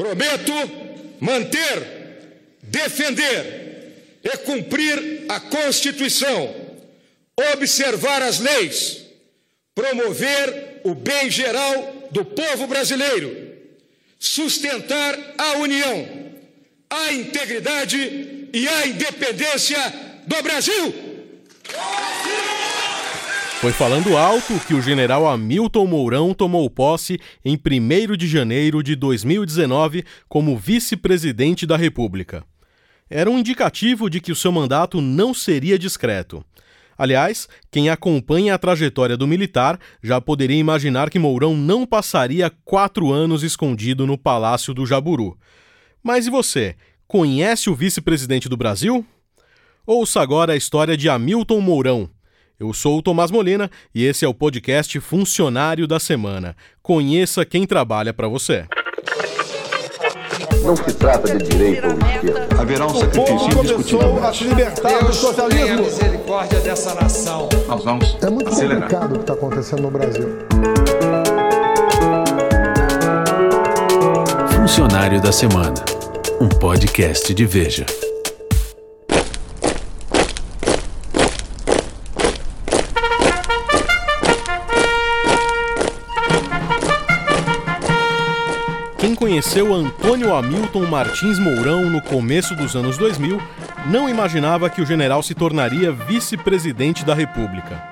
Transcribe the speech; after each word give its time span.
Prometo 0.00 0.54
manter, 1.20 2.56
defender 2.62 4.18
e 4.24 4.34
cumprir 4.38 5.26
a 5.28 5.38
Constituição, 5.38 6.78
observar 7.52 8.22
as 8.22 8.38
leis, 8.38 9.02
promover 9.74 10.80
o 10.84 10.94
bem 10.94 11.30
geral 11.30 12.08
do 12.10 12.24
povo 12.24 12.66
brasileiro, 12.66 13.54
sustentar 14.18 15.18
a 15.36 15.58
união, 15.58 16.32
a 16.88 17.12
integridade 17.12 18.48
e 18.54 18.68
a 18.68 18.86
independência 18.86 19.78
do 20.26 20.42
Brasil. 20.42 20.94
Foi 23.60 23.72
falando 23.72 24.16
alto 24.16 24.58
que 24.66 24.72
o 24.72 24.80
general 24.80 25.28
Hamilton 25.28 25.86
Mourão 25.86 26.32
tomou 26.32 26.70
posse 26.70 27.20
em 27.44 27.58
1 27.58 28.16
de 28.16 28.26
janeiro 28.26 28.82
de 28.82 28.96
2019 28.96 30.02
como 30.30 30.56
vice-presidente 30.56 31.66
da 31.66 31.76
República. 31.76 32.42
Era 33.10 33.28
um 33.28 33.38
indicativo 33.38 34.08
de 34.08 34.18
que 34.18 34.32
o 34.32 34.34
seu 34.34 34.50
mandato 34.50 35.02
não 35.02 35.34
seria 35.34 35.78
discreto. 35.78 36.42
Aliás, 36.96 37.50
quem 37.70 37.90
acompanha 37.90 38.54
a 38.54 38.58
trajetória 38.58 39.14
do 39.14 39.26
militar 39.26 39.78
já 40.02 40.22
poderia 40.22 40.56
imaginar 40.56 41.10
que 41.10 41.18
Mourão 41.18 41.54
não 41.54 41.84
passaria 41.84 42.50
quatro 42.64 43.12
anos 43.12 43.42
escondido 43.42 44.06
no 44.06 44.16
Palácio 44.16 44.72
do 44.72 44.86
Jaburu. 44.86 45.36
Mas 46.02 46.26
e 46.26 46.30
você? 46.30 46.76
Conhece 47.06 47.68
o 47.68 47.74
vice-presidente 47.74 48.48
do 48.48 48.56
Brasil? 48.56 49.04
Ouça 49.86 50.22
agora 50.22 50.54
a 50.54 50.56
história 50.56 50.96
de 50.96 51.10
Hamilton 51.10 51.60
Mourão 51.60 52.10
eu 52.60 52.72
sou 52.74 52.98
o 52.98 53.02
Tomás 53.02 53.30
Molina 53.30 53.70
e 53.94 54.04
esse 54.04 54.24
é 54.24 54.28
o 54.28 54.34
podcast 54.34 55.00
Funcionário 55.00 55.86
da 55.86 55.98
Semana. 55.98 56.54
Conheça 56.82 57.44
quem 57.44 57.66
trabalha 57.66 58.12
para 58.12 58.28
você. 58.28 58.66
Não 60.62 60.76
se 60.76 60.92
trata 60.94 61.36
de 61.38 61.48
direito 61.48 61.86
ou 61.86 61.92
esquerda. 61.94 62.48
Haverá 62.60 62.86
um 62.86 62.94
sacrifício 62.94 63.48
indiscutível. 63.58 64.22
a 64.24 64.32
se 64.32 64.44
libertar 64.44 65.04
do 65.04 65.12
socialismo. 65.12 65.78
a 65.78 65.82
misericórdia 65.82 66.60
dessa 66.60 66.94
nação. 66.94 67.48
Nós 67.66 67.82
vamos 67.82 68.16
É 68.22 68.28
muito 68.28 68.48
acelerar. 68.50 68.82
complicado 68.82 69.12
o 69.12 69.14
que 69.16 69.20
está 69.22 69.32
acontecendo 69.32 69.82
no 69.82 69.90
Brasil. 69.90 70.28
Funcionário 74.54 75.20
da 75.20 75.32
Semana, 75.32 75.74
um 76.40 76.48
podcast 76.48 77.32
de 77.32 77.46
Veja. 77.46 77.86
Conheceu 89.40 89.72
Antônio 89.72 90.34
Hamilton 90.34 90.84
Martins 90.84 91.38
Mourão 91.38 91.88
no 91.88 92.02
começo 92.02 92.54
dos 92.54 92.76
anos 92.76 92.98
2000 92.98 93.40
não 93.86 94.06
imaginava 94.06 94.68
que 94.68 94.82
o 94.82 94.86
general 94.86 95.22
se 95.22 95.34
tornaria 95.34 95.90
vice-presidente 95.90 97.06
da 97.06 97.14
República. 97.14 97.82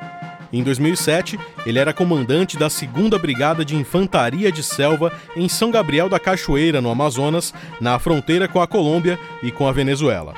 Em 0.53 0.63
2007, 0.63 1.41
ele 1.65 1.79
era 1.79 1.95
comandante 1.95 2.59
da 2.59 2.67
2 2.69 3.19
Brigada 3.19 3.65
de 3.65 3.75
Infantaria 3.75 4.53
de 4.53 4.63
Selva 4.63 5.11
em 5.35 5.49
São 5.49 5.71
Gabriel 5.71 6.07
da 6.07 6.21
Cachoeira, 6.21 6.83
no 6.83 6.91
Amazonas, 6.91 7.55
na 7.81 7.99
fronteira 7.99 8.47
com 8.47 8.61
a 8.61 8.67
Colômbia 8.67 9.19
e 9.43 9.51
com 9.51 9.67
a 9.67 9.73
Venezuela. 9.73 10.35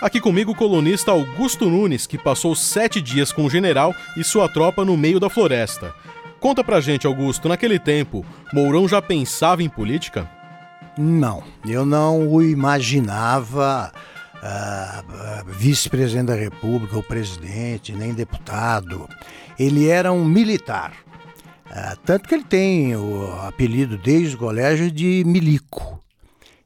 Aqui 0.00 0.18
comigo 0.18 0.52
o 0.52 0.56
colunista 0.56 1.10
Augusto 1.10 1.68
Nunes, 1.68 2.06
que 2.06 2.16
passou 2.16 2.54
sete 2.54 3.02
dias 3.02 3.32
com 3.32 3.44
o 3.44 3.50
general 3.50 3.94
e 4.16 4.24
sua 4.24 4.48
tropa 4.48 4.82
no 4.82 4.96
meio 4.96 5.20
da 5.20 5.28
floresta. 5.28 5.94
Conta 6.46 6.62
pra 6.62 6.80
gente, 6.80 7.08
Augusto, 7.08 7.48
naquele 7.48 7.76
tempo, 7.76 8.24
Mourão 8.54 8.86
já 8.86 9.02
pensava 9.02 9.64
em 9.64 9.68
política? 9.68 10.30
Não, 10.96 11.42
eu 11.66 11.84
não 11.84 12.28
o 12.28 12.40
imaginava 12.40 13.92
uh, 14.36 15.50
vice-presidente 15.50 16.26
da 16.26 16.36
República, 16.36 16.94
ou 16.94 17.02
presidente, 17.02 17.92
nem 17.92 18.14
deputado. 18.14 19.08
Ele 19.58 19.88
era 19.88 20.12
um 20.12 20.24
militar. 20.24 20.92
Uh, 21.66 21.98
tanto 22.04 22.28
que 22.28 22.36
ele 22.36 22.44
tem 22.44 22.94
o 22.94 23.28
apelido 23.42 23.98
desde 23.98 24.36
o 24.36 24.38
colégio 24.38 24.88
de 24.88 25.24
Milico. 25.26 26.00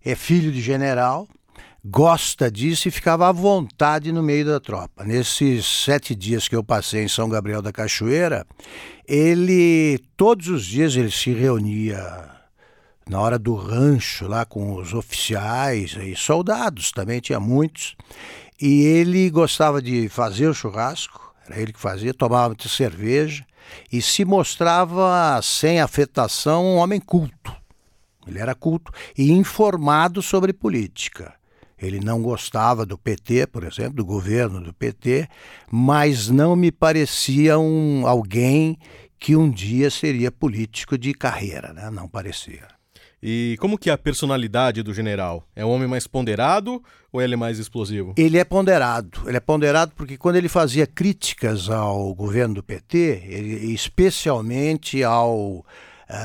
É 0.04 0.15
filho 0.15 0.53
de 0.53 0.60
general, 0.60 1.27
gosta 1.84 2.50
disso 2.50 2.88
e 2.88 2.91
ficava 2.91 3.28
à 3.28 3.32
vontade 3.32 4.12
no 4.12 4.22
meio 4.22 4.44
da 4.44 4.60
tropa. 4.60 5.04
Nesses 5.04 5.66
sete 5.66 6.14
dias 6.14 6.46
que 6.46 6.54
eu 6.54 6.62
passei 6.62 7.04
em 7.04 7.08
São 7.08 7.28
Gabriel 7.28 7.62
da 7.62 7.72
Cachoeira, 7.72 8.46
ele 9.06 9.98
todos 10.16 10.48
os 10.48 10.64
dias 10.64 10.94
ele 10.94 11.10
se 11.10 11.32
reunia 11.32 12.41
na 13.08 13.20
hora 13.20 13.38
do 13.38 13.54
rancho 13.54 14.28
lá 14.28 14.44
com 14.44 14.74
os 14.74 14.94
oficiais 14.94 15.96
e 16.00 16.14
soldados 16.14 16.92
também 16.92 17.20
tinha 17.20 17.41
muitos 17.41 17.97
e 18.60 18.84
ele 18.84 19.28
gostava 19.30 19.82
de 19.82 20.08
fazer 20.08 20.47
o 20.47 20.54
churrasco 20.54 21.34
era 21.44 21.60
ele 21.60 21.72
que 21.72 21.80
fazia 21.80 22.14
tomava 22.14 22.50
muita 22.50 22.68
cerveja 22.68 23.44
e 23.91 24.00
se 24.00 24.24
mostrava 24.24 25.41
sem 25.42 25.80
afetação 25.80 26.64
um 26.64 26.76
homem 26.76 27.00
culto 27.00 27.52
ele 28.28 28.38
era 28.38 28.54
culto 28.54 28.92
e 29.18 29.32
informado 29.32 30.22
sobre 30.22 30.52
política 30.52 31.34
ele 31.80 32.00
não 32.00 32.22
gostava 32.22 32.84
do 32.84 32.98
PT, 32.98 33.46
por 33.46 33.64
exemplo, 33.64 33.94
do 33.94 34.04
governo 34.04 34.60
do 34.60 34.72
PT, 34.72 35.28
mas 35.70 36.28
não 36.28 36.54
me 36.54 36.70
parecia 36.70 37.58
um, 37.58 38.06
alguém 38.06 38.78
que 39.18 39.36
um 39.36 39.50
dia 39.50 39.91
seria 39.91 40.30
político 40.30 40.96
de 40.96 41.12
carreira, 41.12 41.72
né? 41.72 41.91
Não 41.91 42.08
parecia. 42.08 42.66
E 43.22 43.56
como 43.60 43.76
que 43.76 43.91
é 43.91 43.92
a 43.92 43.98
personalidade 43.98 44.82
do 44.82 44.94
general? 44.94 45.46
É 45.54 45.64
um 45.64 45.68
homem 45.68 45.86
mais 45.86 46.06
ponderado 46.06 46.82
ou 47.12 47.20
ele 47.20 47.34
é 47.34 47.36
mais 47.36 47.58
explosivo? 47.58 48.14
Ele 48.16 48.38
é 48.38 48.44
ponderado. 48.44 49.22
Ele 49.26 49.36
é 49.36 49.41
ponderado 49.41 49.92
porque 49.94 50.16
quando 50.16 50.36
ele 50.36 50.48
fazia 50.48 50.86
críticas 50.86 51.68
ao 51.68 52.14
governo 52.14 52.54
do 52.54 52.62
PT, 52.62 53.24
ele, 53.26 53.74
especialmente 53.74 55.04
ao 55.04 55.64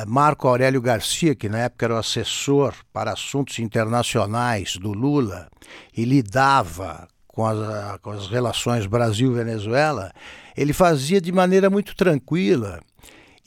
Marco 0.07 0.47
Aurélio 0.47 0.81
Garcia, 0.81 1.35
que 1.35 1.47
na 1.47 1.59
época 1.59 1.85
era 1.85 1.95
o 1.95 1.97
assessor 1.97 2.73
para 2.91 3.13
assuntos 3.13 3.59
internacionais 3.59 4.77
do 4.77 4.91
Lula 4.91 5.47
e 5.95 6.03
lidava 6.05 7.07
com 7.27 7.45
as, 7.45 7.99
com 8.01 8.11
as 8.11 8.27
relações 8.27 8.85
Brasil-Venezuela, 8.85 10.11
ele 10.55 10.73
fazia 10.73 11.19
de 11.19 11.31
maneira 11.31 11.69
muito 11.69 11.95
tranquila 11.95 12.79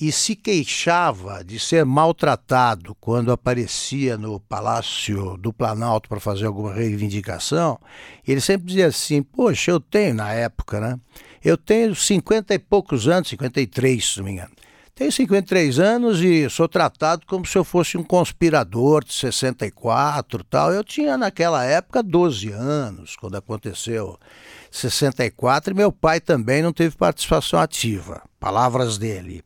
e 0.00 0.12
se 0.12 0.36
queixava 0.36 1.42
de 1.42 1.58
ser 1.58 1.84
maltratado 1.84 2.94
quando 3.00 3.32
aparecia 3.32 4.16
no 4.16 4.38
Palácio 4.38 5.36
do 5.38 5.52
Planalto 5.52 6.08
para 6.08 6.20
fazer 6.20 6.46
alguma 6.46 6.72
reivindicação. 6.72 7.80
Ele 8.26 8.40
sempre 8.40 8.68
dizia 8.68 8.86
assim: 8.86 9.22
Poxa, 9.22 9.72
eu 9.72 9.80
tenho, 9.80 10.14
na 10.14 10.32
época, 10.32 10.80
né? 10.80 11.00
Eu 11.42 11.56
tenho 11.56 11.94
50 11.94 12.54
e 12.54 12.58
poucos 12.58 13.08
anos, 13.08 13.28
53, 13.28 14.04
se 14.04 14.18
não 14.18 14.24
me 14.26 14.32
engano. 14.32 14.50
Tenho 14.98 15.12
53 15.12 15.78
anos 15.78 16.20
e 16.20 16.50
sou 16.50 16.68
tratado 16.68 17.24
como 17.24 17.46
se 17.46 17.56
eu 17.56 17.62
fosse 17.62 17.96
um 17.96 18.02
conspirador 18.02 19.04
de 19.04 19.12
64 19.12 20.42
tal. 20.42 20.72
Eu 20.72 20.82
tinha 20.82 21.16
naquela 21.16 21.64
época 21.64 22.02
12 22.02 22.50
anos 22.50 23.14
quando 23.14 23.36
aconteceu 23.36 24.18
64 24.72 25.72
e 25.72 25.76
meu 25.76 25.92
pai 25.92 26.18
também 26.18 26.64
não 26.64 26.72
teve 26.72 26.96
participação 26.96 27.60
ativa. 27.60 28.22
Palavras 28.40 28.98
dele. 28.98 29.40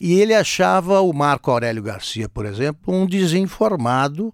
E 0.00 0.18
ele 0.18 0.32
achava 0.32 1.02
o 1.02 1.12
Marco 1.12 1.50
Aurélio 1.50 1.82
Garcia, 1.82 2.26
por 2.26 2.46
exemplo, 2.46 2.94
um 2.94 3.04
desinformado 3.04 4.32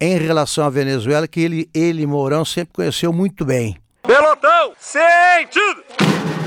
em 0.00 0.16
relação 0.16 0.64
à 0.64 0.70
Venezuela 0.70 1.28
que 1.28 1.40
ele, 1.40 1.68
ele 1.74 2.06
Mourão 2.06 2.42
sempre 2.42 2.72
conheceu 2.72 3.12
muito 3.12 3.44
bem. 3.44 3.76
Pelotão, 4.02 4.72
sentido! 4.78 6.39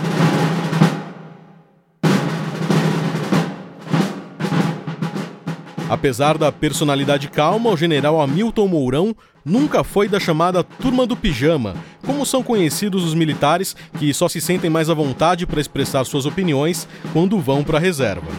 Apesar 5.90 6.38
da 6.38 6.52
personalidade 6.52 7.28
calma, 7.28 7.70
o 7.70 7.78
general 7.78 8.22
Hamilton 8.22 8.68
Mourão 8.68 9.16
nunca 9.44 9.84
foi 9.84 10.08
da 10.08 10.20
chamada 10.20 10.64
turma 10.64 11.06
do 11.06 11.16
pijama, 11.16 11.76
como 12.06 12.26
são 12.26 12.42
conhecidos 12.42 13.04
os 13.04 13.14
militares 13.14 13.76
que 14.00 14.14
só 14.14 14.30
se 14.30 14.40
sentem 14.40 14.70
mais 14.70 14.90
à 14.90 14.94
vontade 14.94 15.46
para 15.46 15.60
expressar 15.60 16.06
suas 16.06 16.26
opiniões 16.26 16.88
quando 17.12 17.40
vão 17.40 17.64
para 17.64 17.78
a 17.78 17.82
reserva. 17.82 18.32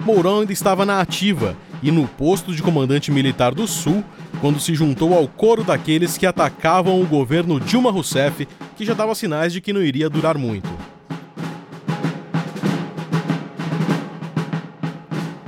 Mourão 0.00 0.40
ainda 0.40 0.52
estava 0.52 0.84
na 0.84 1.00
ativa 1.00 1.56
e 1.80 1.90
no 1.92 2.08
posto 2.08 2.52
de 2.52 2.60
comandante 2.60 3.12
militar 3.12 3.54
do 3.54 3.66
Sul 3.68 4.02
quando 4.40 4.58
se 4.58 4.74
juntou 4.74 5.14
ao 5.14 5.28
coro 5.28 5.62
daqueles 5.62 6.18
que 6.18 6.26
atacavam 6.26 7.00
o 7.00 7.06
governo 7.06 7.60
Dilma 7.60 7.92
Rousseff, 7.92 8.48
que 8.76 8.84
já 8.84 8.94
dava 8.94 9.14
sinais 9.14 9.52
de 9.52 9.60
que 9.60 9.72
não 9.72 9.80
iria 9.80 10.10
durar 10.10 10.36
muito. 10.36 10.68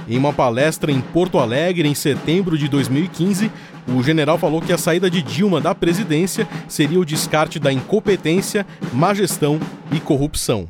Em 0.06 0.18
uma 0.18 0.34
palestra 0.34 0.92
em 0.92 1.00
Porto 1.00 1.38
Alegre 1.38 1.88
em 1.88 1.94
setembro 1.94 2.58
de 2.58 2.68
2015, 2.68 3.50
o 3.88 4.02
general 4.02 4.36
falou 4.36 4.60
que 4.60 4.72
a 4.72 4.78
saída 4.78 5.10
de 5.10 5.22
Dilma 5.22 5.62
da 5.62 5.74
presidência 5.74 6.46
seria 6.68 7.00
o 7.00 7.06
descarte 7.06 7.58
da 7.58 7.72
incompetência, 7.72 8.66
má 8.92 9.14
gestão 9.14 9.58
e 9.90 9.98
corrupção. 9.98 10.68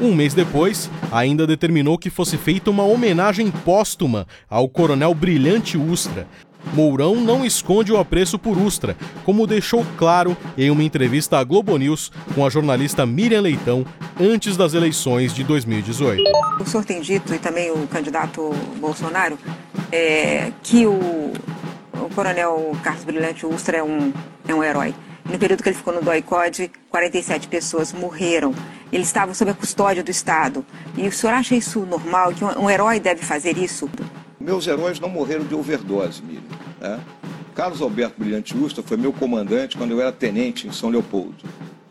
Um 0.00 0.14
mês 0.14 0.34
depois, 0.34 0.90
ainda 1.10 1.46
determinou 1.46 1.98
que 1.98 2.10
fosse 2.10 2.36
feita 2.36 2.70
uma 2.70 2.84
homenagem 2.84 3.50
póstuma 3.50 4.26
ao 4.48 4.68
coronel 4.68 5.14
Brilhante 5.14 5.78
Ustra. 5.78 6.26
Mourão 6.74 7.16
não 7.16 7.44
esconde 7.44 7.92
o 7.92 7.98
apreço 7.98 8.38
por 8.38 8.58
Ustra, 8.58 8.96
como 9.24 9.46
deixou 9.46 9.84
claro 9.96 10.36
em 10.56 10.70
uma 10.70 10.82
entrevista 10.82 11.38
à 11.38 11.44
Globo 11.44 11.76
News 11.76 12.10
com 12.34 12.44
a 12.44 12.50
jornalista 12.50 13.06
Miriam 13.06 13.40
Leitão 13.40 13.84
antes 14.20 14.56
das 14.56 14.74
eleições 14.74 15.34
de 15.34 15.44
2018. 15.44 16.22
O 16.60 16.64
senhor 16.66 16.84
tem 16.84 17.00
dito, 17.00 17.34
e 17.34 17.38
também 17.38 17.70
o 17.70 17.86
candidato 17.86 18.50
Bolsonaro, 18.80 19.38
é, 19.92 20.52
que 20.62 20.86
o, 20.86 21.32
o 21.94 22.14
coronel 22.14 22.76
Carlos 22.82 23.04
Brilhante 23.04 23.46
Ustra 23.46 23.78
é 23.78 23.82
um, 23.82 24.12
é 24.46 24.54
um 24.54 24.62
herói. 24.62 24.94
No 25.30 25.38
período 25.38 25.62
que 25.62 25.68
ele 25.68 25.76
ficou 25.76 25.92
no 25.92 26.02
DOI-COD, 26.02 26.70
47 26.88 27.48
pessoas 27.48 27.92
morreram. 27.92 28.54
Ele 28.92 29.02
estava 29.02 29.34
sob 29.34 29.50
a 29.50 29.54
custódia 29.54 30.02
do 30.02 30.10
Estado. 30.10 30.64
E 30.96 31.06
o 31.08 31.12
senhor 31.12 31.32
acha 31.32 31.54
isso 31.56 31.80
normal, 31.80 32.32
que 32.32 32.44
um, 32.44 32.64
um 32.64 32.70
herói 32.70 33.00
deve 33.00 33.22
fazer 33.22 33.58
isso? 33.58 33.90
Meus 34.46 34.64
heróis 34.68 35.00
não 35.00 35.08
morreram 35.08 35.44
de 35.44 35.56
overdose, 35.56 36.22
Miriam. 36.22 36.40
Né? 36.80 37.04
Carlos 37.52 37.82
Alberto 37.82 38.20
Brilhante 38.20 38.56
Ustra 38.56 38.80
foi 38.80 38.96
meu 38.96 39.12
comandante 39.12 39.76
quando 39.76 39.90
eu 39.90 40.00
era 40.00 40.12
tenente 40.12 40.68
em 40.68 40.72
São 40.72 40.88
Leopoldo. 40.88 41.34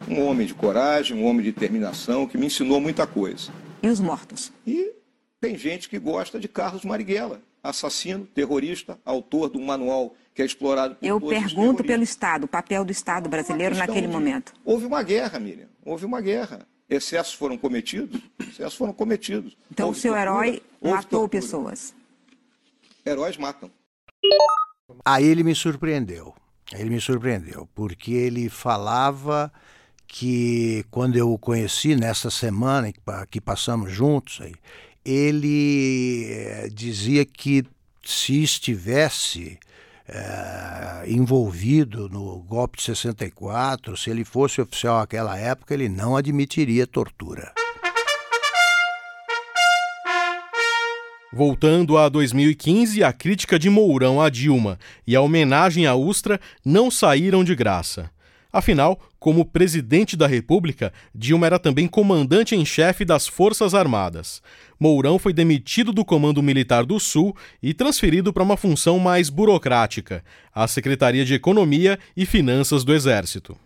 Um 0.08 0.22
homem 0.26 0.48
de 0.48 0.54
coragem, 0.54 1.18
um 1.18 1.26
homem 1.26 1.44
de 1.44 1.52
determinação 1.52 2.26
que 2.26 2.38
me 2.38 2.46
ensinou 2.46 2.80
muita 2.80 3.06
coisa. 3.06 3.52
E 3.84 3.90
os 3.90 4.00
mortos? 4.00 4.54
E 4.66 4.94
tem 5.42 5.58
gente 5.58 5.90
que 5.90 6.00
gosta 6.00 6.40
de 6.40 6.48
Carlos 6.48 6.86
Marighella, 6.86 7.42
assassino, 7.62 8.26
terrorista, 8.26 8.98
autor 9.04 9.50
de 9.50 9.58
um 9.58 9.66
manual 9.66 10.16
que 10.34 10.42
é 10.42 10.46
explorado 10.46 10.96
por 10.96 11.06
Eu 11.06 11.20
pergunto 11.20 11.84
pelo. 11.84 12.04
Estado, 12.04 12.46
o 12.46 12.48
papel 12.48 12.86
do 12.86 12.92
Estado 12.94 13.28
brasileiro 13.28 13.76
naquele 13.76 14.08
de- 14.08 14.14
momento. 14.14 14.54
Houve 14.64 14.86
uma 14.86 15.04
guerra, 15.04 15.40
Miriam. 15.42 15.68
Houve 15.84 16.06
uma 16.06 16.22
guerra. 16.22 16.66
Excessos 16.90 17.34
foram 17.34 17.58
cometidos? 17.58 18.22
Excessos 18.40 18.76
foram 18.76 18.94
cometidos. 18.94 19.58
Então, 19.70 19.88
Houve 19.88 20.00
o 20.00 20.02
seu 20.02 20.14
tortura? 20.14 20.32
herói 20.48 20.62
matou 20.82 21.02
tortura. 21.28 21.28
pessoas. 21.42 21.94
Heróis 23.06 23.38
matam. 23.38 23.72
Aí 25.04 25.26
ele 25.26 25.44
me 25.44 25.54
surpreendeu. 25.54 26.34
Ele 26.74 26.90
me 26.90 27.00
surpreendeu, 27.00 27.70
porque 27.76 28.12
ele 28.12 28.50
falava 28.50 29.52
que 30.08 30.84
quando 30.90 31.16
eu 31.16 31.32
o 31.32 31.38
conheci 31.38 31.96
nessa 31.96 32.32
semana 32.32 32.92
que 32.92 33.00
pa- 33.00 33.26
que 33.28 33.40
passamos 33.40 33.92
juntos, 33.92 34.40
aí, 34.42 34.56
ele 35.04 36.26
eh, 36.32 36.70
dizia 36.74 37.24
que 37.24 37.64
se 38.04 38.42
estivesse 38.42 39.60
eh, 40.08 41.04
envolvido 41.08 42.10
no 42.10 42.40
golpe 42.42 42.78
de 42.78 42.84
64, 42.86 43.96
se 43.96 44.10
ele 44.10 44.24
fosse 44.26 44.60
oficial 44.60 44.98
naquela 45.00 45.38
época, 45.38 45.74
ele 45.76 45.88
não 45.90 46.18
admitiria 46.18 46.88
tortura. 46.88 47.54
Voltando 51.36 51.98
a 51.98 52.08
2015, 52.08 53.04
a 53.04 53.12
crítica 53.12 53.60
de 53.60 53.70
Mourão 53.70 54.22
a 54.22 54.30
Dilma 54.30 54.80
e 55.06 55.18
a 55.18 55.22
homenagem 55.22 55.86
a 55.86 55.94
Ustra 55.94 56.40
não 56.64 56.90
saíram 56.90 57.44
de 57.44 57.54
graça. 57.54 58.10
Afinal, 58.54 58.98
como 59.20 59.44
presidente 59.44 60.16
da 60.16 60.28
República, 60.28 60.94
Dilma 61.14 61.46
era 61.46 61.60
também 61.60 61.90
comandante 61.90 62.56
em 62.56 62.64
chefe 62.64 63.04
das 63.04 63.28
Forças 63.28 63.74
Armadas. 63.74 64.42
Mourão 64.80 65.20
foi 65.20 65.34
demitido 65.34 65.92
do 65.92 66.06
Comando 66.06 66.42
Militar 66.42 66.86
do 66.86 66.98
Sul 67.02 67.36
e 67.62 67.74
transferido 67.74 68.32
para 68.32 68.42
uma 68.42 68.56
função 68.56 68.98
mais 68.98 69.30
burocrática, 69.30 70.24
a 70.54 70.66
Secretaria 70.70 71.26
de 71.26 71.34
Economia 71.34 72.00
e 72.16 72.26
Finanças 72.26 72.86
do 72.86 72.94
Exército. 72.94 73.58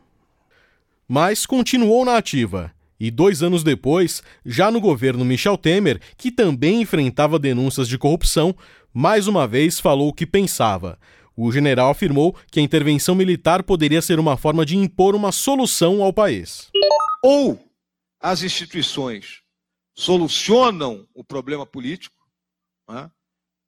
Mas 1.08 1.46
continuou 1.46 2.04
na 2.04 2.18
ativa. 2.18 2.74
E 3.00 3.10
dois 3.10 3.42
anos 3.42 3.64
depois, 3.64 4.22
já 4.46 4.70
no 4.70 4.82
governo 4.82 5.24
Michel 5.24 5.58
Temer, 5.58 6.02
que 6.18 6.32
também 6.32 6.82
enfrentava 6.82 7.40
denúncias 7.40 7.88
de 7.88 7.98
corrupção, 7.98 8.54
mais 8.94 9.28
uma 9.28 9.48
vez 9.48 9.80
falou 9.80 10.10
o 10.10 10.14
que 10.14 10.26
pensava. 10.26 11.00
O 11.36 11.52
general 11.52 11.92
afirmou 11.92 12.36
que 12.52 12.60
a 12.60 12.64
intervenção 12.64 13.16
militar 13.16 13.64
poderia 13.64 14.02
ser 14.02 14.20
uma 14.20 14.36
forma 14.36 14.66
de 14.66 14.76
impor 14.76 15.16
uma 15.16 15.32
solução 15.32 16.04
ao 16.04 16.12
país. 16.12 16.70
ou 17.24 17.66
as 18.20 18.44
instituições 18.44 19.42
solucionam 19.96 21.08
o 21.14 21.24
problema 21.24 21.66
político, 21.66 22.16
né, 22.90 23.10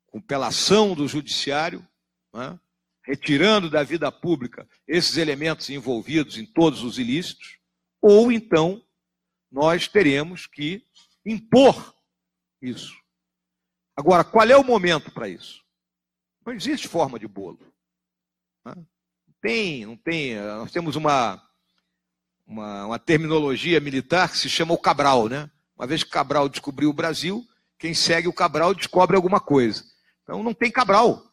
com 0.07 0.19
pela 0.19 0.47
ação 0.47 0.93
do 0.93 1.07
judiciário, 1.07 1.85
né, 2.33 2.59
retirando 3.05 3.69
da 3.69 3.83
vida 3.83 4.11
pública 4.11 4.67
esses 4.85 5.15
elementos 5.15 5.69
envolvidos 5.69 6.37
em 6.37 6.45
todos 6.45 6.83
os 6.83 6.99
ilícitos, 6.99 7.57
ou 8.01 8.31
então 8.31 8.81
nós 9.51 9.87
teremos 9.87 10.47
que 10.47 10.85
impor 11.25 11.93
isso. 12.61 12.95
Agora, 13.95 14.23
qual 14.23 14.47
é 14.47 14.55
o 14.55 14.63
momento 14.63 15.11
para 15.11 15.27
isso? 15.27 15.61
Não 16.45 16.53
existe 16.53 16.87
forma 16.87 17.19
de 17.19 17.27
bolo. 17.27 17.59
né? 18.65 18.73
Não 18.75 19.35
tem, 19.41 19.85
não 19.85 19.97
tem. 19.97 20.39
Nós 20.39 20.71
temos 20.71 20.95
uma, 20.95 21.41
uma, 22.47 22.85
uma 22.85 22.99
terminologia 22.99 23.79
militar 23.79 24.31
que 24.31 24.37
se 24.37 24.49
chama 24.49 24.73
o 24.73 24.77
Cabral, 24.77 25.27
né? 25.27 25.51
Uma 25.75 25.85
vez 25.85 26.03
que 26.03 26.09
Cabral 26.09 26.47
descobriu 26.47 26.89
o 26.89 26.93
Brasil, 26.93 27.45
quem 27.77 27.93
segue 27.93 28.27
o 28.27 28.33
Cabral 28.33 28.73
descobre 28.73 29.15
alguma 29.15 29.39
coisa. 29.39 29.83
Então 30.23 30.41
não 30.41 30.53
tem 30.53 30.71
Cabral. 30.71 31.23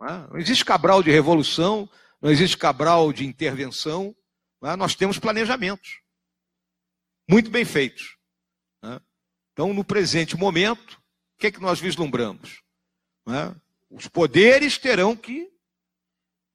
né? 0.00 0.26
Não 0.30 0.38
existe 0.38 0.64
Cabral 0.64 1.02
de 1.02 1.10
revolução, 1.10 1.88
não 2.20 2.30
existe 2.30 2.56
Cabral 2.56 3.12
de 3.12 3.26
intervenção. 3.26 4.14
né? 4.62 4.76
Nós 4.76 4.94
temos 4.94 5.18
planejamentos 5.18 6.05
muito 7.28 7.50
bem 7.50 7.64
feitos. 7.64 8.16
né? 8.82 9.00
Então, 9.52 9.72
no 9.72 9.84
presente 9.84 10.36
momento, 10.36 10.94
o 11.34 11.38
que 11.38 11.46
é 11.48 11.50
que 11.50 11.60
nós 11.60 11.80
vislumbramos? 11.80 12.62
né? 13.26 13.54
Os 13.90 14.08
poderes 14.08 14.78
terão 14.78 15.16
que 15.16 15.50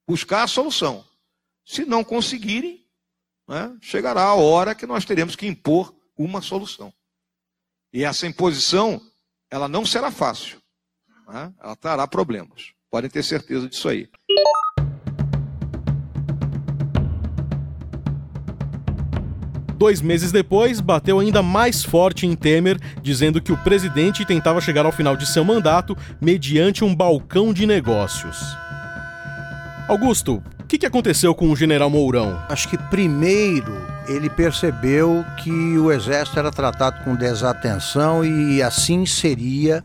buscar 0.07 0.43
a 0.43 0.47
solução. 0.47 1.05
Se 1.65 1.85
não 1.85 2.03
conseguirem, 2.03 2.85
né, 3.47 3.77
chegará 3.81 4.23
a 4.23 4.35
hora 4.35 4.75
que 4.75 4.85
nós 4.85 5.05
teremos 5.05 5.35
que 5.35 5.45
impor 5.45 5.95
uma 6.17 6.41
solução. 6.41 6.93
E 7.93 8.03
essa 8.03 8.27
imposição, 8.27 9.01
ela 9.49 9.67
não 9.67 9.85
será 9.85 10.11
fácil. 10.11 10.61
né? 11.27 11.53
Ela 11.59 11.75
trará 11.75 12.07
problemas. 12.07 12.73
Podem 12.89 13.09
ter 13.09 13.23
certeza 13.23 13.67
disso 13.69 13.87
aí. 13.87 14.09
Dois 19.81 19.99
meses 19.99 20.31
depois, 20.31 20.79
bateu 20.79 21.19
ainda 21.19 21.41
mais 21.41 21.83
forte 21.83 22.27
em 22.27 22.35
Temer, 22.35 22.77
dizendo 23.01 23.41
que 23.41 23.51
o 23.51 23.57
presidente 23.57 24.23
tentava 24.23 24.61
chegar 24.61 24.85
ao 24.85 24.91
final 24.91 25.17
de 25.17 25.25
seu 25.25 25.43
mandato 25.43 25.97
mediante 26.21 26.83
um 26.83 26.95
balcão 26.95 27.51
de 27.51 27.65
negócios. 27.65 28.37
Augusto, 29.87 30.35
o 30.59 30.63
que, 30.65 30.77
que 30.77 30.85
aconteceu 30.85 31.33
com 31.33 31.49
o 31.49 31.55
general 31.55 31.89
Mourão? 31.89 32.39
Acho 32.47 32.69
que 32.69 32.77
primeiro 32.77 33.75
ele 34.07 34.29
percebeu 34.29 35.25
que 35.43 35.51
o 35.51 35.91
exército 35.91 36.37
era 36.37 36.51
tratado 36.51 37.03
com 37.03 37.15
desatenção 37.15 38.23
e 38.23 38.61
assim 38.61 39.03
seria, 39.07 39.83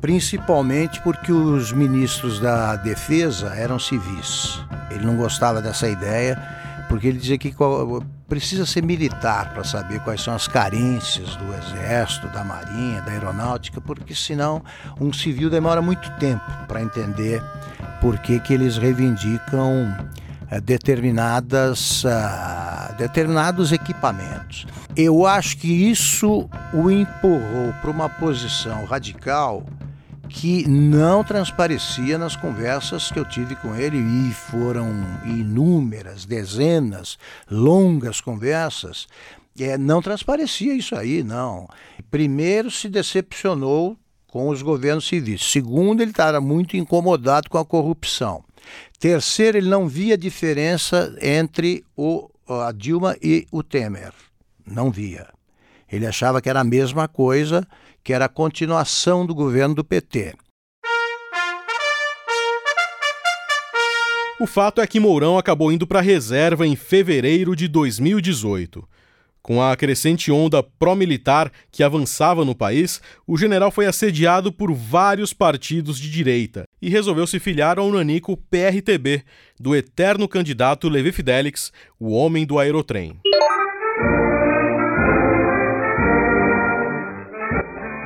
principalmente 0.00 1.00
porque 1.00 1.30
os 1.30 1.72
ministros 1.72 2.40
da 2.40 2.74
defesa 2.74 3.54
eram 3.54 3.78
civis. 3.78 4.58
Ele 4.90 5.06
não 5.06 5.14
gostava 5.14 5.62
dessa 5.62 5.88
ideia, 5.88 6.36
porque 6.88 7.06
ele 7.06 7.18
dizia 7.18 7.38
que 7.38 7.54
precisa 8.32 8.64
ser 8.64 8.82
militar 8.82 9.52
para 9.52 9.62
saber 9.62 10.00
quais 10.00 10.22
são 10.22 10.34
as 10.34 10.48
carências 10.48 11.36
do 11.36 11.52
exército, 11.52 12.26
da 12.28 12.42
marinha, 12.42 13.02
da 13.02 13.12
aeronáutica, 13.12 13.78
porque 13.78 14.14
senão 14.14 14.64
um 14.98 15.12
civil 15.12 15.50
demora 15.50 15.82
muito 15.82 16.10
tempo 16.12 16.42
para 16.66 16.80
entender 16.80 17.42
por 18.00 18.18
que, 18.20 18.40
que 18.40 18.54
eles 18.54 18.78
reivindicam 18.78 19.94
eh, 20.50 20.58
determinadas, 20.62 22.06
ah, 22.06 22.94
determinados 22.96 23.70
equipamentos. 23.70 24.66
Eu 24.96 25.26
acho 25.26 25.58
que 25.58 25.90
isso 25.90 26.48
o 26.72 26.90
empurrou 26.90 27.74
para 27.82 27.90
uma 27.90 28.08
posição 28.08 28.86
radical 28.86 29.62
que 30.32 30.66
não 30.66 31.22
transparecia 31.22 32.16
nas 32.16 32.34
conversas 32.34 33.10
que 33.10 33.18
eu 33.18 33.24
tive 33.24 33.54
com 33.56 33.76
ele, 33.76 33.98
e 33.98 34.32
foram 34.32 34.90
inúmeras, 35.24 36.24
dezenas, 36.24 37.18
longas 37.50 38.20
conversas. 38.20 39.06
É, 39.58 39.76
não 39.76 40.00
transparecia 40.00 40.74
isso 40.74 40.96
aí, 40.96 41.22
não. 41.22 41.68
Primeiro, 42.10 42.70
se 42.70 42.88
decepcionou 42.88 43.96
com 44.26 44.48
os 44.48 44.62
governos 44.62 45.06
civis. 45.06 45.42
Segundo, 45.44 46.00
ele 46.00 46.10
estava 46.10 46.40
muito 46.40 46.76
incomodado 46.76 47.50
com 47.50 47.58
a 47.58 47.64
corrupção. 47.64 48.42
Terceiro, 48.98 49.58
ele 49.58 49.68
não 49.68 49.86
via 49.86 50.16
diferença 50.16 51.14
entre 51.20 51.84
o, 51.94 52.30
a 52.48 52.72
Dilma 52.72 53.14
e 53.22 53.46
o 53.52 53.62
Temer. 53.62 54.12
Não 54.66 54.90
via. 54.90 55.28
Ele 55.90 56.06
achava 56.06 56.40
que 56.40 56.48
era 56.48 56.60
a 56.60 56.64
mesma 56.64 57.06
coisa, 57.06 57.66
que 58.02 58.12
era 58.12 58.24
a 58.24 58.28
continuação 58.28 59.24
do 59.24 59.34
governo 59.34 59.74
do 59.74 59.84
PT. 59.84 60.34
O 64.40 64.46
fato 64.46 64.80
é 64.80 64.86
que 64.86 64.98
Mourão 64.98 65.38
acabou 65.38 65.70
indo 65.70 65.86
para 65.86 66.00
a 66.00 66.02
reserva 66.02 66.66
em 66.66 66.74
fevereiro 66.74 67.54
de 67.54 67.68
2018. 67.68 68.82
Com 69.42 69.60
a 69.60 69.76
crescente 69.76 70.30
onda 70.30 70.62
pró-militar 70.62 71.50
que 71.70 71.82
avançava 71.82 72.44
no 72.44 72.54
país, 72.54 73.00
o 73.26 73.36
general 73.36 73.72
foi 73.72 73.86
assediado 73.86 74.52
por 74.52 74.72
vários 74.72 75.32
partidos 75.32 75.98
de 75.98 76.08
direita 76.08 76.64
e 76.80 76.88
resolveu 76.88 77.26
se 77.26 77.40
filiar 77.40 77.78
ao 77.78 77.90
nanico 77.90 78.36
PRTB, 78.36 79.24
do 79.58 79.74
eterno 79.74 80.28
candidato 80.28 80.88
Levi 80.88 81.10
Fidelix, 81.10 81.72
o 81.98 82.12
homem 82.12 82.46
do 82.46 82.58
aerotrem. 82.58 83.18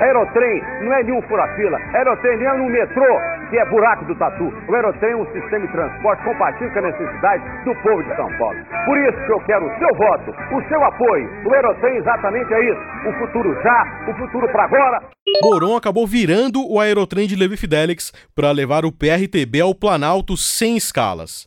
Aerotrem 0.00 0.62
não 0.82 0.92
é 0.92 1.02
nenhum 1.02 1.22
furafila. 1.22 1.78
Aerotrem 1.94 2.36
não 2.38 2.50
é 2.50 2.58
no 2.58 2.68
metrô, 2.68 3.20
que 3.48 3.58
é 3.58 3.64
buraco 3.64 4.04
do 4.04 4.14
tatu. 4.16 4.52
O 4.68 4.74
Aerotrem 4.74 5.12
é 5.12 5.16
um 5.16 5.24
sistema 5.32 5.66
de 5.66 5.72
transporte 5.72 6.22
compatível 6.22 6.70
com 6.70 6.78
a 6.78 6.82
necessidade 6.82 7.64
do 7.64 7.74
povo 7.76 8.02
de 8.02 8.16
São 8.16 8.28
Paulo. 8.38 8.58
Por 8.84 8.98
isso 8.98 9.16
que 9.24 9.32
eu 9.32 9.40
quero 9.46 9.66
o 9.66 9.78
seu 9.78 9.88
voto, 9.96 10.30
o 10.54 10.68
seu 10.68 10.84
apoio. 10.84 11.30
O 11.46 11.54
Aerotrem 11.54 11.96
exatamente 11.96 12.52
é 12.52 12.70
isso. 12.70 12.80
O 13.08 13.12
futuro 13.18 13.54
já, 13.62 14.06
o 14.10 14.14
futuro 14.18 14.46
para 14.52 14.64
agora. 14.64 15.02
Mourão 15.42 15.76
acabou 15.76 16.06
virando 16.06 16.60
o 16.70 16.78
Aerotrem 16.78 17.26
de 17.26 17.34
Levi 17.34 17.56
Fidelix 17.56 18.12
para 18.34 18.50
levar 18.50 18.84
o 18.84 18.92
PRTB 18.92 19.62
ao 19.62 19.74
Planalto 19.74 20.36
sem 20.36 20.76
escalas. 20.76 21.46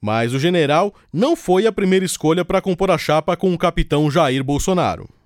Mas 0.00 0.32
o 0.32 0.38
general 0.38 0.94
não 1.12 1.34
foi 1.34 1.66
a 1.66 1.72
primeira 1.72 2.04
escolha 2.04 2.44
para 2.44 2.62
compor 2.62 2.92
a 2.92 2.98
chapa 2.98 3.36
com 3.36 3.52
o 3.52 3.58
capitão 3.58 4.08
Jair 4.08 4.44
Bolsonaro 4.44 5.17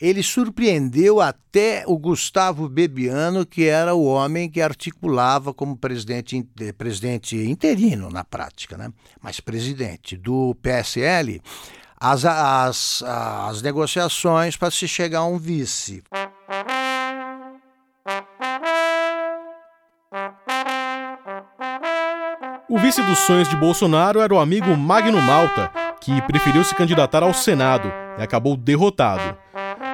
ele 0.00 0.22
surpreendeu 0.22 1.20
até 1.20 1.82
o 1.86 1.98
Gustavo 1.98 2.68
Bebiano, 2.68 3.44
que 3.44 3.64
era 3.64 3.94
o 3.94 4.04
homem 4.04 4.48
que 4.48 4.60
articulava 4.60 5.52
como 5.52 5.76
presidente, 5.76 6.46
presidente 6.76 7.36
interino 7.36 8.08
na 8.08 8.22
prática, 8.22 8.76
né? 8.76 8.92
mas 9.20 9.40
presidente 9.40 10.16
do 10.16 10.54
PSL, 10.62 11.42
as, 12.00 12.24
as, 12.24 13.02
as 13.02 13.60
negociações 13.60 14.56
para 14.56 14.70
se 14.70 14.86
chegar 14.86 15.20
a 15.20 15.26
um 15.26 15.38
vice. 15.38 16.02
O 22.70 22.78
vice 22.78 23.02
dos 23.02 23.18
sonhos 23.20 23.48
de 23.48 23.56
Bolsonaro 23.56 24.20
era 24.20 24.32
o 24.32 24.38
amigo 24.38 24.76
Magno 24.76 25.20
Malta, 25.20 25.72
que 26.00 26.22
preferiu 26.22 26.62
se 26.62 26.74
candidatar 26.74 27.24
ao 27.24 27.34
Senado 27.34 27.90
e 28.18 28.22
acabou 28.22 28.56
derrotado. 28.56 29.36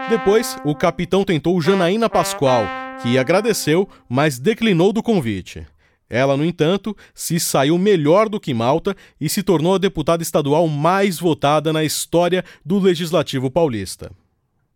Depois, 0.08 0.58
o 0.64 0.74
capitão 0.74 1.24
tentou 1.24 1.60
Janaína 1.62 2.10
Pascoal, 2.10 2.66
que 3.02 3.16
agradeceu, 3.16 3.88
mas 4.08 4.38
declinou 4.38 4.92
do 4.92 5.02
convite. 5.02 5.66
Ela, 6.10 6.36
no 6.36 6.44
entanto, 6.44 6.94
se 7.14 7.40
saiu 7.40 7.78
melhor 7.78 8.28
do 8.28 8.38
que 8.38 8.52
Malta 8.52 8.94
e 9.18 9.28
se 9.30 9.42
tornou 9.42 9.74
a 9.74 9.78
deputada 9.78 10.22
estadual 10.22 10.68
mais 10.68 11.18
votada 11.18 11.72
na 11.72 11.82
história 11.82 12.44
do 12.64 12.78
Legislativo 12.78 13.50
Paulista. 13.50 14.12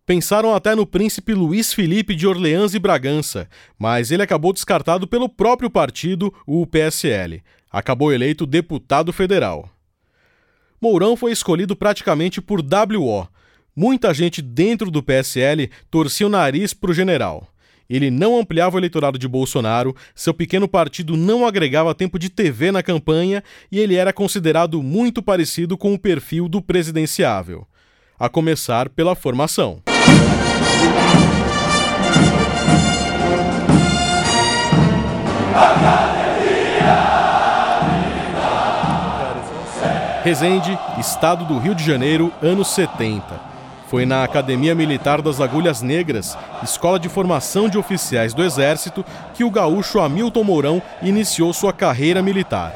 Pensaram 0.03 0.55
até 0.55 0.73
no 0.73 0.87
príncipe 0.87 1.35
Luiz 1.35 1.71
Felipe 1.71 2.15
de 2.15 2.25
Orleans 2.25 2.73
e 2.73 2.79
Bragança, 2.79 3.47
mas 3.77 4.09
ele 4.09 4.23
acabou 4.23 4.51
descartado 4.51 5.07
pelo 5.07 5.29
próprio 5.29 5.69
partido, 5.69 6.33
o 6.47 6.65
PSL. 6.65 7.43
Acabou 7.71 8.11
eleito 8.11 8.47
deputado 8.47 9.13
federal. 9.13 9.69
Mourão 10.81 11.15
foi 11.15 11.31
escolhido 11.31 11.75
praticamente 11.75 12.41
por 12.41 12.61
WO, 12.61 13.27
Muita 13.81 14.13
gente 14.13 14.41
dentro 14.41 14.91
do 14.91 15.01
PSL 15.01 15.69
torcia 15.89 16.27
o 16.27 16.29
nariz 16.29 16.73
para 16.73 16.91
o 16.91 16.93
general. 16.93 17.47
Ele 17.89 18.11
não 18.11 18.37
ampliava 18.37 18.75
o 18.75 18.77
eleitorado 18.77 19.17
de 19.17 19.25
Bolsonaro, 19.25 19.95
seu 20.13 20.33
pequeno 20.33 20.67
partido 20.67 21.15
não 21.15 21.47
agregava 21.47 21.95
tempo 21.95 22.19
de 22.19 22.27
TV 22.27 22.73
na 22.73 22.83
campanha 22.83 23.41
e 23.71 23.79
ele 23.79 23.95
era 23.95 24.11
considerado 24.11 24.83
muito 24.83 25.23
parecido 25.23 25.77
com 25.77 25.93
o 25.93 25.97
perfil 25.97 26.49
do 26.49 26.61
presidenciável. 26.61 27.65
A 28.19 28.27
começar 28.27 28.89
pela 28.89 29.15
formação. 29.15 29.81
Resende, 40.21 40.77
Estado 40.99 41.45
do 41.45 41.57
Rio 41.57 41.73
de 41.73 41.85
Janeiro, 41.85 42.29
anos 42.41 42.67
70. 42.71 43.48
Foi 43.89 44.05
na 44.05 44.23
Academia 44.23 44.75
Militar 44.75 45.19
das 45.19 45.41
Agulhas 45.41 45.81
Negras, 45.81 46.37
escola 46.63 46.99
de 46.99 47.09
formação 47.09 47.67
de 47.67 47.75
oficiais 47.75 48.35
do 48.35 48.43
Exército, 48.43 49.03
que 49.33 49.43
o 49.43 49.49
gaúcho 49.49 49.99
Hamilton 49.99 50.43
Mourão 50.43 50.81
iniciou 51.01 51.51
sua 51.53 51.73
carreira 51.73 52.21
militar. 52.21 52.71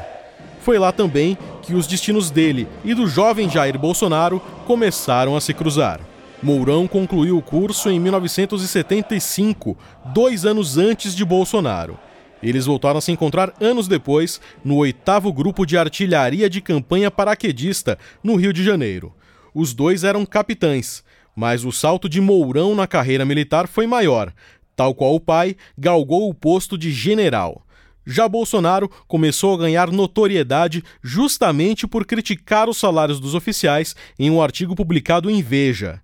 Foi 0.58 0.76
lá 0.76 0.90
também 0.90 1.38
que 1.62 1.72
os 1.72 1.86
destinos 1.86 2.32
dele 2.32 2.66
e 2.84 2.94
do 2.94 3.06
jovem 3.06 3.48
Jair 3.48 3.78
Bolsonaro 3.78 4.40
começaram 4.66 5.36
a 5.36 5.40
se 5.40 5.54
cruzar. 5.54 6.00
Mourão 6.42 6.88
concluiu 6.88 7.38
o 7.38 7.42
curso 7.42 7.88
em 7.88 8.00
1975, 8.00 9.78
dois 10.06 10.44
anos 10.44 10.76
antes 10.76 11.14
de 11.14 11.24
Bolsonaro. 11.24 11.96
Eles 12.42 12.66
voltaram 12.66 12.98
a 12.98 13.00
se 13.00 13.12
encontrar 13.12 13.54
anos 13.60 13.86
depois 13.86 14.40
no 14.64 14.78
oitavo 14.78 15.32
grupo 15.32 15.64
de 15.64 15.78
artilharia 15.78 16.50
de 16.50 16.60
campanha 16.60 17.08
paraquedista, 17.08 17.96
no 18.20 18.34
Rio 18.34 18.52
de 18.52 18.64
Janeiro. 18.64 19.14
Os 19.54 19.72
dois 19.72 20.02
eram 20.02 20.26
capitães, 20.26 21.03
mas 21.34 21.64
o 21.64 21.72
salto 21.72 22.08
de 22.08 22.20
Mourão 22.20 22.74
na 22.74 22.86
carreira 22.86 23.24
militar 23.24 23.66
foi 23.66 23.86
maior. 23.86 24.32
Tal 24.76 24.94
qual 24.94 25.14
o 25.14 25.20
pai, 25.20 25.56
galgou 25.76 26.28
o 26.28 26.34
posto 26.34 26.76
de 26.76 26.92
general. 26.92 27.64
Já 28.06 28.28
Bolsonaro 28.28 28.90
começou 29.08 29.54
a 29.54 29.58
ganhar 29.58 29.90
notoriedade 29.90 30.82
justamente 31.02 31.86
por 31.86 32.04
criticar 32.04 32.68
os 32.68 32.76
salários 32.76 33.18
dos 33.18 33.34
oficiais 33.34 33.96
em 34.18 34.30
um 34.30 34.42
artigo 34.42 34.74
publicado 34.74 35.30
em 35.30 35.42
Veja. 35.42 36.02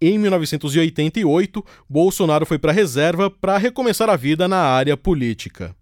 Em 0.00 0.18
1988, 0.18 1.64
Bolsonaro 1.88 2.46
foi 2.46 2.58
para 2.58 2.70
a 2.70 2.74
reserva 2.74 3.30
para 3.30 3.58
recomeçar 3.58 4.08
a 4.08 4.16
vida 4.16 4.46
na 4.46 4.58
área 4.58 4.96
política. 4.96 5.74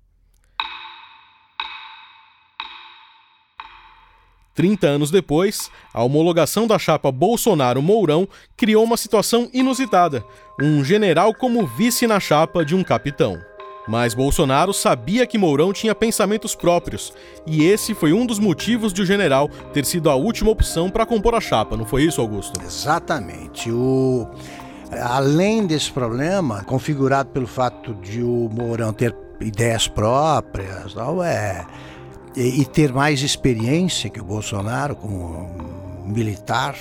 30 4.55 4.87
anos 4.87 5.11
depois, 5.11 5.71
a 5.93 6.03
homologação 6.03 6.67
da 6.67 6.79
chapa 6.79 7.11
Bolsonaro-Mourão 7.11 8.29
criou 8.57 8.85
uma 8.85 8.97
situação 8.97 9.49
inusitada: 9.53 10.25
um 10.61 10.85
general 10.85 11.35
como 11.35 11.67
vice 11.67 12.07
na 12.07 12.21
chapa 12.21 12.65
de 12.65 12.75
um 12.75 12.85
capitão. 12.85 13.39
Mas 13.89 14.15
Bolsonaro 14.15 14.73
sabia 14.73 15.27
que 15.27 15.37
Mourão 15.37 15.73
tinha 15.73 15.95
pensamentos 15.95 16.55
próprios, 16.55 17.13
e 17.45 17.65
esse 17.65 17.95
foi 17.95 18.13
um 18.13 18.25
dos 18.25 18.39
motivos 18.39 18.93
de 18.93 19.03
o 19.03 19.07
general 19.07 19.49
ter 19.73 19.85
sido 19.85 20.09
a 20.09 20.15
última 20.15 20.51
opção 20.51 20.89
para 20.89 21.05
compor 21.05 21.35
a 21.35 21.41
chapa, 21.41 21.77
não 21.77 21.85
foi 21.85 22.05
isso, 22.05 22.21
Augusto? 22.21 22.61
Exatamente. 22.63 23.71
O... 23.71 24.29
Além 25.01 25.67
desse 25.67 25.91
problema, 25.91 26.63
configurado 26.65 27.31
pelo 27.31 27.47
fato 27.47 27.95
de 27.95 28.23
o 28.23 28.49
Mourão 28.53 28.93
ter 28.93 29.17
ideias 29.41 29.89
próprias, 29.89 30.95
não 30.95 31.25
é 31.25 31.67
e, 32.37 32.61
e 32.61 32.65
ter 32.65 32.93
mais 32.93 33.23
experiência 33.23 34.11
que 34.11 34.21
o 34.21 34.25
Bolsonaro 34.25 34.97
como 34.97 35.51
militar, 36.07 36.77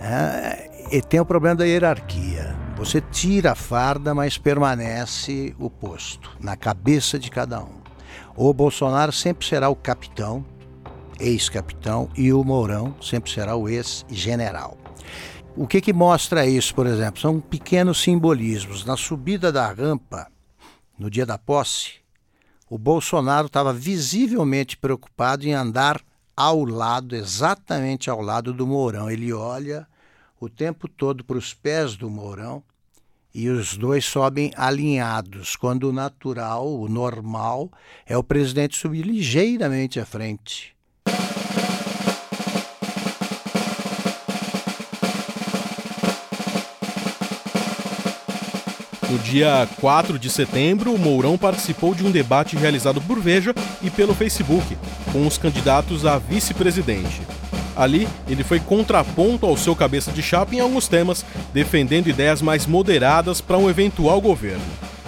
é, 0.00 0.68
e 0.90 1.02
tem 1.02 1.20
o 1.20 1.24
problema 1.24 1.56
da 1.56 1.64
hierarquia. 1.64 2.56
Você 2.76 3.00
tira 3.00 3.52
a 3.52 3.54
farda, 3.54 4.14
mas 4.14 4.38
permanece 4.38 5.54
o 5.58 5.68
posto 5.68 6.36
na 6.40 6.56
cabeça 6.56 7.18
de 7.18 7.30
cada 7.30 7.60
um. 7.60 7.78
O 8.36 8.54
Bolsonaro 8.54 9.12
sempre 9.12 9.46
será 9.46 9.68
o 9.68 9.74
capitão, 9.74 10.44
ex-capitão, 11.18 12.08
e 12.16 12.32
o 12.32 12.44
Mourão 12.44 12.94
sempre 13.02 13.30
será 13.30 13.56
o 13.56 13.68
ex-general. 13.68 14.78
O 15.56 15.66
que, 15.66 15.80
que 15.80 15.92
mostra 15.92 16.46
isso, 16.46 16.72
por 16.72 16.86
exemplo? 16.86 17.20
São 17.20 17.40
pequenos 17.40 18.00
simbolismos. 18.00 18.84
Na 18.84 18.96
subida 18.96 19.50
da 19.50 19.66
rampa, 19.66 20.28
no 20.96 21.10
dia 21.10 21.26
da 21.26 21.36
posse, 21.36 21.94
o 22.70 22.76
Bolsonaro 22.76 23.46
estava 23.46 23.72
visivelmente 23.72 24.76
preocupado 24.76 25.46
em 25.46 25.54
andar 25.54 26.00
ao 26.36 26.64
lado, 26.64 27.16
exatamente 27.16 28.08
ao 28.10 28.20
lado 28.20 28.52
do 28.52 28.66
Mourão. 28.66 29.10
Ele 29.10 29.32
olha 29.32 29.86
o 30.38 30.48
tempo 30.48 30.86
todo 30.86 31.24
para 31.24 31.38
os 31.38 31.52
pés 31.52 31.96
do 31.96 32.08
Mourão 32.08 32.62
e 33.34 33.48
os 33.48 33.76
dois 33.76 34.04
sobem 34.04 34.52
alinhados, 34.56 35.56
quando 35.56 35.88
o 35.88 35.92
natural, 35.92 36.68
o 36.68 36.88
normal, 36.88 37.70
é 38.06 38.16
o 38.16 38.22
presidente 38.22 38.76
subir 38.76 39.02
ligeiramente 39.02 40.00
à 40.00 40.06
frente. 40.06 40.77
No 49.10 49.18
dia 49.18 49.66
4 49.80 50.18
de 50.18 50.28
setembro, 50.28 50.92
o 50.92 50.98
Mourão 50.98 51.38
participou 51.38 51.94
de 51.94 52.04
um 52.04 52.10
debate 52.10 52.56
realizado 52.56 53.00
por 53.00 53.18
Veja 53.18 53.54
e 53.82 53.88
pelo 53.88 54.14
Facebook, 54.14 54.76
com 55.10 55.26
os 55.26 55.38
candidatos 55.38 56.04
a 56.04 56.18
vice-presidente. 56.18 57.22
Ali, 57.74 58.06
ele 58.28 58.44
foi 58.44 58.60
contraponto 58.60 59.46
ao 59.46 59.56
seu 59.56 59.74
cabeça 59.74 60.12
de 60.12 60.20
chapa 60.20 60.54
em 60.54 60.60
alguns 60.60 60.88
temas, 60.88 61.24
defendendo 61.54 62.08
ideias 62.08 62.42
mais 62.42 62.66
moderadas 62.66 63.40
para 63.40 63.56
um 63.56 63.70
eventual 63.70 64.20
governo. 64.20 64.64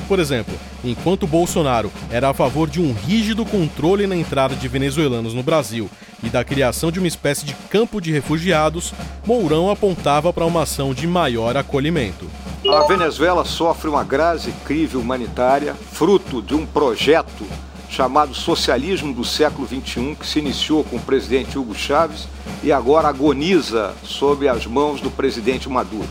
Por 0.09 0.19
exemplo, 0.19 0.55
enquanto 0.83 1.27
Bolsonaro 1.27 1.93
era 2.11 2.31
a 2.31 2.35
favor 2.35 2.71
de 2.71 2.81
um 2.81 2.95
rígido 2.95 3.45
controle 3.45 4.07
na 4.07 4.17
entrada 4.17 4.57
de 4.57 4.67
venezuelanos 4.67 5.35
no 5.35 5.43
Brasil 5.43 5.91
e 6.23 6.31
da 6.31 6.43
criação 6.43 6.91
de 6.91 6.99
uma 6.99 7.09
espécie 7.09 7.45
de 7.45 7.53
campo 7.69 8.01
de 8.01 8.11
refugiados, 8.11 8.95
Mourão 9.27 9.71
apontava 9.71 10.33
para 10.33 10.47
uma 10.47 10.63
ação 10.63 10.95
de 10.95 11.07
maior 11.07 11.55
acolhimento. 11.55 12.31
A 12.69 12.83
Venezuela 12.83 13.43
sofre 13.43 13.89
uma 13.89 14.05
grave 14.05 14.53
crise 14.67 14.95
humanitária, 14.95 15.75
fruto 15.75 16.43
de 16.43 16.55
um 16.55 16.67
projeto 16.67 17.47
chamado 17.89 18.35
Socialismo 18.35 19.15
do 19.15 19.25
Século 19.25 19.67
XXI, 19.67 20.15
que 20.15 20.27
se 20.27 20.41
iniciou 20.41 20.85
com 20.85 20.97
o 20.97 21.01
presidente 21.01 21.59
Hugo 21.59 21.75
Chávez 21.75 22.29
e 22.63 22.71
agora 22.71 23.09
agoniza 23.09 23.95
sob 24.05 24.47
as 24.47 24.67
mãos 24.67 25.01
do 25.01 25.11
presidente 25.11 25.71
Maduro. 25.71 26.09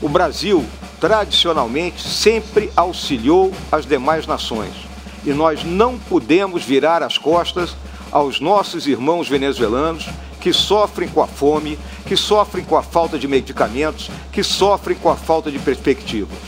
O 0.00 0.08
Brasil, 0.08 0.64
tradicionalmente, 0.98 2.00
sempre 2.02 2.72
auxiliou 2.74 3.52
as 3.70 3.84
demais 3.84 4.26
nações 4.26 4.72
e 5.22 5.34
nós 5.34 5.64
não 5.64 5.98
podemos 5.98 6.64
virar 6.64 7.02
as 7.02 7.18
costas 7.18 7.76
aos 8.10 8.40
nossos 8.40 8.86
irmãos 8.86 9.28
venezuelanos 9.28 10.08
que 10.40 10.52
sofrem 10.52 11.08
com 11.08 11.22
a 11.22 11.26
fome, 11.26 11.78
que 12.06 12.16
sofrem 12.16 12.64
com 12.64 12.76
a 12.76 12.82
falta 12.82 13.18
de 13.18 13.28
medicamentos, 13.28 14.10
que 14.32 14.42
sofrem 14.42 14.96
com 14.96 15.10
a 15.10 15.16
falta 15.16 15.50
de 15.50 15.58
perspectivas. 15.58 16.38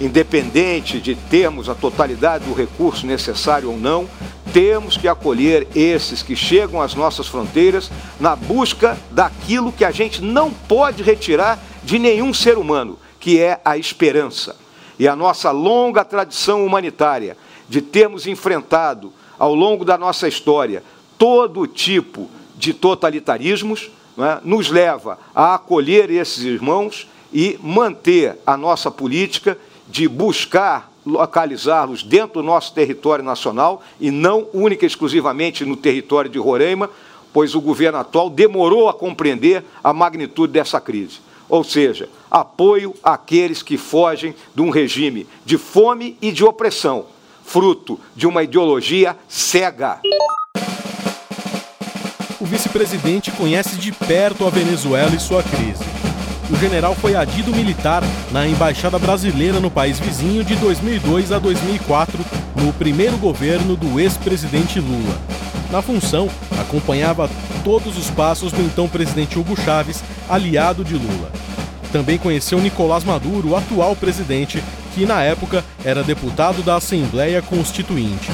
Independente 0.00 1.00
de 1.00 1.14
termos 1.14 1.68
a 1.68 1.74
totalidade 1.74 2.44
do 2.44 2.54
recurso 2.54 3.06
necessário 3.06 3.70
ou 3.70 3.76
não, 3.76 4.08
temos 4.52 4.96
que 4.96 5.08
acolher 5.08 5.66
esses 5.74 6.22
que 6.22 6.36
chegam 6.36 6.80
às 6.80 6.94
nossas 6.94 7.26
fronteiras 7.26 7.90
na 8.20 8.36
busca 8.36 8.98
daquilo 9.10 9.72
que 9.72 9.84
a 9.84 9.90
gente 9.90 10.22
não 10.22 10.50
pode 10.50 11.02
retirar 11.02 11.58
de 11.82 11.98
nenhum 11.98 12.32
ser 12.32 12.58
humano, 12.58 12.98
que 13.18 13.40
é 13.40 13.60
a 13.64 13.76
esperança. 13.76 14.56
E 14.98 15.08
a 15.08 15.16
nossa 15.16 15.50
longa 15.50 16.04
tradição 16.04 16.64
humanitária 16.64 17.36
de 17.68 17.80
termos 17.80 18.26
enfrentado 18.26 19.12
ao 19.38 19.54
longo 19.54 19.84
da 19.84 19.98
nossa 19.98 20.28
história 20.28 20.82
todo 21.18 21.66
tipo 21.66 22.28
de 22.64 22.72
totalitarismos, 22.72 23.90
é, 24.16 24.38
nos 24.42 24.70
leva 24.70 25.18
a 25.34 25.54
acolher 25.54 26.10
esses 26.10 26.44
irmãos 26.44 27.06
e 27.32 27.58
manter 27.62 28.38
a 28.46 28.56
nossa 28.56 28.90
política 28.90 29.58
de 29.88 30.08
buscar 30.08 30.90
localizá-los 31.04 32.02
dentro 32.02 32.40
do 32.40 32.42
nosso 32.42 32.72
território 32.72 33.24
nacional 33.24 33.82
e 34.00 34.10
não 34.10 34.48
única 34.54 34.84
e 34.84 34.88
exclusivamente 34.88 35.64
no 35.64 35.76
território 35.76 36.30
de 36.30 36.38
Roraima, 36.38 36.88
pois 37.32 37.54
o 37.54 37.60
governo 37.60 37.98
atual 37.98 38.30
demorou 38.30 38.88
a 38.88 38.94
compreender 38.94 39.62
a 39.82 39.92
magnitude 39.92 40.52
dessa 40.52 40.80
crise. 40.80 41.18
Ou 41.46 41.62
seja, 41.62 42.08
apoio 42.30 42.94
àqueles 43.02 43.62
que 43.62 43.76
fogem 43.76 44.34
de 44.54 44.62
um 44.62 44.70
regime 44.70 45.26
de 45.44 45.58
fome 45.58 46.16
e 46.22 46.32
de 46.32 46.42
opressão, 46.42 47.06
fruto 47.44 48.00
de 48.16 48.26
uma 48.26 48.42
ideologia 48.42 49.16
cega. 49.28 50.00
O 52.44 52.46
vice-presidente 52.46 53.30
conhece 53.30 53.76
de 53.76 53.90
perto 53.90 54.46
a 54.46 54.50
Venezuela 54.50 55.16
e 55.16 55.18
sua 55.18 55.42
crise. 55.42 55.82
O 56.50 56.56
general 56.56 56.94
foi 56.94 57.16
adido 57.16 57.50
militar 57.56 58.02
na 58.30 58.46
embaixada 58.46 58.98
brasileira 58.98 59.60
no 59.60 59.70
país 59.70 59.98
vizinho 59.98 60.44
de 60.44 60.54
2002 60.56 61.32
a 61.32 61.38
2004, 61.38 62.22
no 62.54 62.70
primeiro 62.74 63.16
governo 63.16 63.74
do 63.74 63.98
ex-presidente 63.98 64.78
Lula. 64.78 65.18
Na 65.70 65.80
função, 65.80 66.28
acompanhava 66.60 67.30
todos 67.64 67.96
os 67.96 68.10
passos 68.10 68.52
do 68.52 68.60
então 68.60 68.90
presidente 68.90 69.38
Hugo 69.38 69.58
Chávez, 69.58 70.04
aliado 70.28 70.84
de 70.84 70.96
Lula. 70.96 71.32
Também 71.90 72.18
conheceu 72.18 72.60
Nicolás 72.60 73.04
Maduro, 73.04 73.56
atual 73.56 73.96
presidente, 73.96 74.62
que 74.94 75.06
na 75.06 75.22
época 75.22 75.64
era 75.82 76.04
deputado 76.04 76.62
da 76.62 76.76
Assembleia 76.76 77.40
Constituinte. 77.40 78.30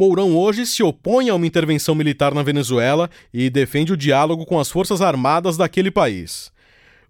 Mourão 0.00 0.34
hoje 0.34 0.64
se 0.64 0.82
opõe 0.82 1.28
a 1.28 1.34
uma 1.34 1.46
intervenção 1.46 1.94
militar 1.94 2.32
na 2.32 2.42
Venezuela 2.42 3.10
e 3.34 3.50
defende 3.50 3.92
o 3.92 3.96
diálogo 3.98 4.46
com 4.46 4.58
as 4.58 4.70
forças 4.70 5.02
armadas 5.02 5.58
daquele 5.58 5.90
país. 5.90 6.50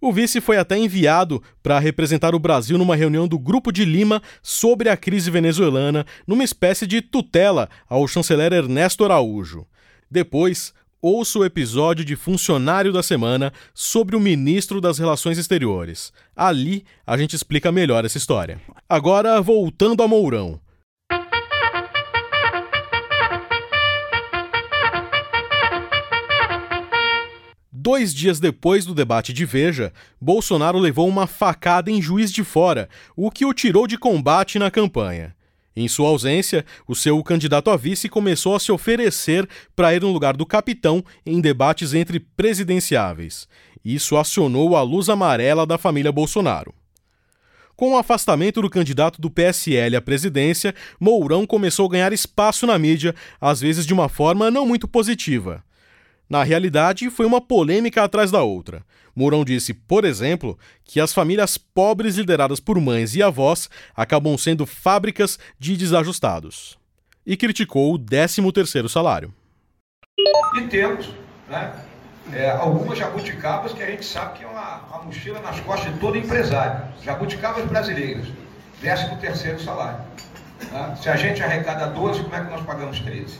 O 0.00 0.12
vice 0.12 0.40
foi 0.40 0.56
até 0.56 0.76
enviado 0.76 1.40
para 1.62 1.78
representar 1.78 2.34
o 2.34 2.38
Brasil 2.40 2.76
numa 2.76 2.96
reunião 2.96 3.28
do 3.28 3.38
Grupo 3.38 3.70
de 3.70 3.84
Lima 3.84 4.20
sobre 4.42 4.88
a 4.88 4.96
crise 4.96 5.30
venezuelana, 5.30 6.04
numa 6.26 6.42
espécie 6.42 6.84
de 6.84 7.00
tutela 7.00 7.70
ao 7.88 8.08
chanceler 8.08 8.52
Ernesto 8.52 9.04
Araújo. 9.04 9.64
Depois, 10.10 10.74
ouça 11.00 11.38
o 11.38 11.44
episódio 11.44 12.04
de 12.04 12.16
Funcionário 12.16 12.92
da 12.92 13.04
Semana 13.04 13.52
sobre 13.72 14.16
o 14.16 14.20
ministro 14.20 14.80
das 14.80 14.98
Relações 14.98 15.38
Exteriores. 15.38 16.12
Ali 16.34 16.84
a 17.06 17.16
gente 17.16 17.36
explica 17.36 17.70
melhor 17.70 18.04
essa 18.04 18.18
história. 18.18 18.60
Agora, 18.88 19.40
voltando 19.40 20.02
a 20.02 20.08
Mourão. 20.08 20.58
Dois 27.90 28.14
dias 28.14 28.38
depois 28.38 28.86
do 28.86 28.94
debate 28.94 29.32
de 29.32 29.44
Veja, 29.44 29.92
Bolsonaro 30.20 30.78
levou 30.78 31.08
uma 31.08 31.26
facada 31.26 31.90
em 31.90 32.00
Juiz 32.00 32.30
de 32.30 32.44
Fora, 32.44 32.88
o 33.16 33.32
que 33.32 33.44
o 33.44 33.52
tirou 33.52 33.84
de 33.84 33.98
combate 33.98 34.60
na 34.60 34.70
campanha. 34.70 35.34
Em 35.74 35.88
sua 35.88 36.08
ausência, 36.08 36.64
o 36.86 36.94
seu 36.94 37.20
candidato 37.24 37.68
a 37.68 37.76
vice 37.76 38.08
começou 38.08 38.54
a 38.54 38.60
se 38.60 38.70
oferecer 38.70 39.44
para 39.74 39.92
ir 39.92 40.02
no 40.02 40.12
lugar 40.12 40.36
do 40.36 40.46
capitão 40.46 41.04
em 41.26 41.40
debates 41.40 41.92
entre 41.92 42.20
presidenciáveis. 42.20 43.48
Isso 43.84 44.16
acionou 44.16 44.76
a 44.76 44.82
luz 44.82 45.08
amarela 45.08 45.66
da 45.66 45.76
família 45.76 46.12
Bolsonaro. 46.12 46.72
Com 47.74 47.94
o 47.94 47.98
afastamento 47.98 48.62
do 48.62 48.70
candidato 48.70 49.20
do 49.20 49.28
PSL 49.28 49.96
à 49.96 50.00
presidência, 50.00 50.76
Mourão 51.00 51.44
começou 51.44 51.86
a 51.86 51.90
ganhar 51.90 52.12
espaço 52.12 52.68
na 52.68 52.78
mídia, 52.78 53.16
às 53.40 53.60
vezes 53.60 53.84
de 53.84 53.92
uma 53.92 54.08
forma 54.08 54.48
não 54.48 54.64
muito 54.64 54.86
positiva. 54.86 55.64
Na 56.30 56.44
realidade, 56.44 57.10
foi 57.10 57.26
uma 57.26 57.40
polêmica 57.40 58.04
atrás 58.04 58.30
da 58.30 58.40
outra. 58.40 58.84
Mourão 59.16 59.44
disse, 59.44 59.74
por 59.74 60.04
exemplo, 60.04 60.56
que 60.84 61.00
as 61.00 61.12
famílias 61.12 61.58
pobres 61.58 62.16
lideradas 62.16 62.60
por 62.60 62.80
mães 62.80 63.16
e 63.16 63.22
avós 63.22 63.68
acabam 63.96 64.38
sendo 64.38 64.64
fábricas 64.64 65.40
de 65.58 65.76
desajustados. 65.76 66.78
E 67.26 67.36
criticou 67.36 67.92
o 67.92 67.98
13º 67.98 68.88
salário. 68.88 69.34
E 70.54 70.60
temos 70.68 71.08
né, 71.48 71.72
é, 72.32 72.48
algumas 72.48 72.96
jabuticabas 72.96 73.72
que 73.72 73.82
a 73.82 73.86
gente 73.86 74.04
sabe 74.04 74.38
que 74.38 74.44
é 74.44 74.46
uma, 74.46 74.82
uma 74.88 75.02
mochila 75.02 75.40
nas 75.40 75.58
costas 75.58 75.92
de 75.92 75.98
todo 75.98 76.16
empresário. 76.16 76.84
Jabuticabas 77.02 77.64
brasileiras, 77.66 78.28
13º 78.80 79.58
salário. 79.58 79.98
Né? 80.70 80.96
Se 81.02 81.08
a 81.08 81.16
gente 81.16 81.42
arrecada 81.42 81.88
12, 81.88 82.22
como 82.22 82.36
é 82.36 82.44
que 82.44 82.50
nós 82.52 82.64
pagamos 82.64 83.00
13? 83.00 83.36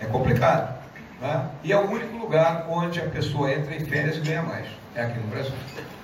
É 0.00 0.06
complicado. 0.06 0.79
Né? 1.20 1.48
E 1.62 1.72
é 1.72 1.76
o 1.76 1.90
único 1.90 2.16
lugar 2.16 2.66
onde 2.68 2.98
a 3.00 3.06
pessoa 3.06 3.52
entra 3.52 3.74
em 3.74 3.84
férias 3.84 4.16
e 4.16 4.20
ganha 4.20 4.42
mais. 4.42 4.66
É 4.94 5.02
aqui 5.02 5.18
no 5.20 5.26
Brasil. 5.28 5.52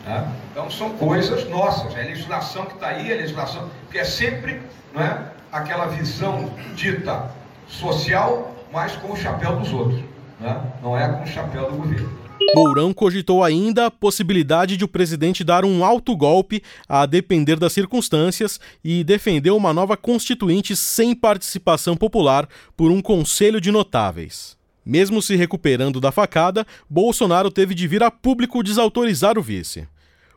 Né? 0.05 0.33
Então 0.53 0.71
são 0.71 0.91
coisas 0.91 1.49
nossas. 1.49 1.97
É 1.97 2.03
a 2.03 2.05
legislação 2.05 2.67
que 2.67 2.75
está 2.75 2.89
aí, 2.89 3.13
a 3.13 3.17
legislação, 3.17 3.69
que 3.91 3.99
é 3.99 4.05
sempre 4.05 4.61
não 4.93 5.03
é, 5.03 5.19
aquela 5.51 5.87
visão 5.87 6.51
dita 6.75 7.31
social, 7.69 8.55
mas 8.73 8.95
com 8.97 9.13
o 9.13 9.17
chapéu 9.17 9.57
dos 9.57 9.73
outros. 9.73 10.01
Né? 10.39 10.61
Não 10.83 10.99
é 10.99 11.09
com 11.09 11.25
o 11.25 11.27
chapéu 11.27 11.71
do 11.71 11.77
governo. 11.77 12.27
Mourão 12.55 12.93
cogitou 12.93 13.43
ainda 13.43 13.87
a 13.87 13.91
possibilidade 13.91 14.77
de 14.77 14.85
o 14.85 14.89
presidente 14.89 15.43
dar 15.43 15.65
um 15.65 15.85
alto 15.85 16.15
golpe 16.15 16.63
a 16.89 17.07
depender 17.07 17.57
das 17.57 17.73
circunstâncias 17.73 18.61
e 18.85 19.03
defendeu 19.03 19.57
uma 19.57 19.73
nova 19.73 19.97
constituinte 19.97 20.77
sem 20.77 21.15
participação 21.15 21.97
popular 21.97 22.47
por 22.77 22.91
um 22.91 23.01
conselho 23.01 23.61
de 23.61 23.73
notáveis. 23.73 24.56
Mesmo 24.87 25.21
se 25.21 25.35
recuperando 25.35 26.01
da 26.01 26.13
facada, 26.13 26.65
Bolsonaro 26.89 27.51
teve 27.51 27.75
de 27.75 27.89
vir 27.89 28.05
a 28.05 28.11
público 28.11 28.63
desautorizar 28.63 29.37
o 29.37 29.43
vice. 29.43 29.85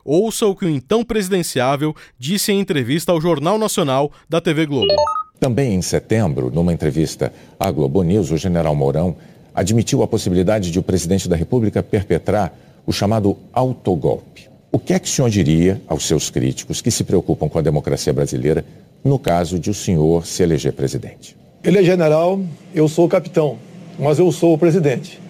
Ouça 0.04 0.44
o 0.44 0.56
que 0.56 0.64
o 0.64 0.68
então 0.68 1.04
presidenciável 1.04 1.94
disse 2.18 2.50
em 2.50 2.58
entrevista 2.58 3.12
ao 3.12 3.20
Jornal 3.20 3.56
Nacional 3.56 4.10
da 4.28 4.40
TV 4.40 4.66
Globo. 4.66 4.92
Também 5.38 5.74
em 5.74 5.82
setembro, 5.82 6.50
numa 6.50 6.72
entrevista 6.72 7.32
à 7.60 7.70
Globo 7.70 8.02
News, 8.02 8.32
o 8.32 8.36
general 8.36 8.74
Mourão 8.74 9.16
admitiu 9.54 10.02
a 10.02 10.08
possibilidade 10.08 10.72
de 10.72 10.80
o 10.80 10.82
presidente 10.82 11.28
da 11.28 11.36
República 11.36 11.80
perpetrar 11.80 12.52
o 12.84 12.92
chamado 12.92 13.38
autogolpe. 13.52 14.50
O 14.72 14.80
que 14.80 14.94
é 14.94 14.98
que 14.98 15.06
o 15.06 15.10
senhor 15.10 15.30
diria 15.30 15.80
aos 15.86 16.06
seus 16.06 16.28
críticos 16.28 16.80
que 16.80 16.90
se 16.90 17.04
preocupam 17.04 17.48
com 17.48 17.58
a 17.60 17.62
democracia 17.62 18.12
brasileira 18.12 18.64
no 19.04 19.18
caso 19.18 19.60
de 19.60 19.70
o 19.70 19.74
senhor 19.74 20.26
se 20.26 20.42
eleger 20.42 20.72
presidente? 20.72 21.36
Ele 21.62 21.78
é 21.78 21.84
general, 21.84 22.40
eu 22.74 22.88
sou 22.88 23.08
capitão 23.08 23.69
mas 24.00 24.18
eu 24.18 24.32
sou 24.32 24.54
o 24.54 24.58
presidente. 24.58 25.20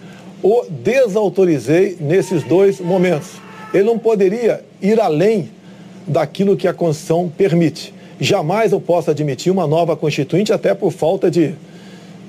O 0.41 0.65
desautorizei 0.69 1.97
nesses 1.99 2.41
dois 2.43 2.79
momentos. 2.79 3.33
Ele 3.73 3.83
não 3.83 3.99
poderia 3.99 4.63
ir 4.81 4.99
além 4.99 5.51
daquilo 6.07 6.57
que 6.57 6.67
a 6.67 6.73
Constituição 6.73 7.31
permite. 7.37 7.93
Jamais 8.19 8.71
eu 8.71 8.79
posso 8.79 9.11
admitir 9.11 9.51
uma 9.51 9.67
nova 9.67 9.95
Constituinte, 9.95 10.53
até 10.53 10.73
por 10.73 10.91
falta 10.91 11.29
de, 11.29 11.53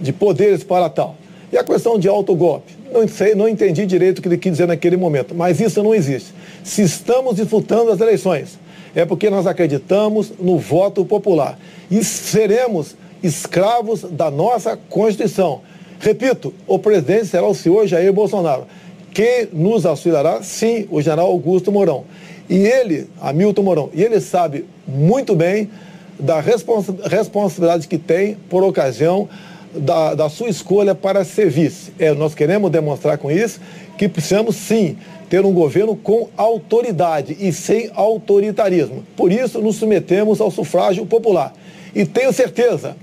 de 0.00 0.12
poderes 0.12 0.64
para 0.64 0.88
tal. 0.90 1.16
E 1.52 1.56
a 1.56 1.64
questão 1.64 1.98
de 1.98 2.08
autogolpe? 2.08 2.72
Não 2.92 3.06
sei, 3.06 3.34
não 3.34 3.48
entendi 3.48 3.86
direito 3.86 4.18
o 4.18 4.22
que 4.22 4.28
ele 4.28 4.38
quis 4.38 4.52
dizer 4.52 4.66
naquele 4.66 4.96
momento, 4.96 5.34
mas 5.34 5.60
isso 5.60 5.82
não 5.82 5.94
existe. 5.94 6.32
Se 6.62 6.82
estamos 6.82 7.36
disputando 7.36 7.90
as 7.90 8.00
eleições, 8.00 8.58
é 8.94 9.04
porque 9.04 9.30
nós 9.30 9.46
acreditamos 9.46 10.32
no 10.38 10.58
voto 10.58 11.04
popular 11.04 11.58
e 11.90 12.04
seremos 12.04 12.94
escravos 13.22 14.02
da 14.02 14.30
nossa 14.30 14.76
Constituição 14.76 15.60
Repito, 16.02 16.52
o 16.66 16.80
presidente 16.80 17.26
será 17.26 17.46
o 17.46 17.54
senhor 17.54 17.86
Jair 17.86 18.12
Bolsonaro. 18.12 18.66
Quem 19.14 19.48
nos 19.52 19.86
auxiliará? 19.86 20.42
Sim, 20.42 20.88
o 20.90 21.00
general 21.00 21.28
Augusto 21.28 21.70
Mourão. 21.70 22.02
E 22.50 22.56
ele, 22.56 23.06
Hamilton 23.20 23.62
Mourão, 23.62 23.90
e 23.94 24.02
ele 24.02 24.20
sabe 24.20 24.64
muito 24.84 25.36
bem 25.36 25.70
da 26.18 26.40
responsa 26.40 26.92
responsabilidade 27.04 27.86
que 27.86 27.98
tem 27.98 28.36
por 28.50 28.64
ocasião 28.64 29.28
da, 29.72 30.16
da 30.16 30.28
sua 30.28 30.48
escolha 30.48 30.92
para 30.92 31.24
ser 31.24 31.48
vice. 31.48 31.92
É, 32.00 32.12
nós 32.12 32.34
queremos 32.34 32.68
demonstrar 32.68 33.16
com 33.16 33.30
isso 33.30 33.60
que 33.96 34.08
precisamos 34.08 34.56
sim 34.56 34.96
ter 35.30 35.46
um 35.46 35.52
governo 35.52 35.94
com 35.94 36.28
autoridade 36.36 37.36
e 37.38 37.52
sem 37.52 37.92
autoritarismo. 37.94 39.04
Por 39.16 39.30
isso, 39.30 39.60
nos 39.60 39.76
submetemos 39.76 40.40
ao 40.40 40.50
sufrágio 40.50 41.06
popular. 41.06 41.54
E 41.94 42.04
tenho 42.04 42.32
certeza 42.32 42.96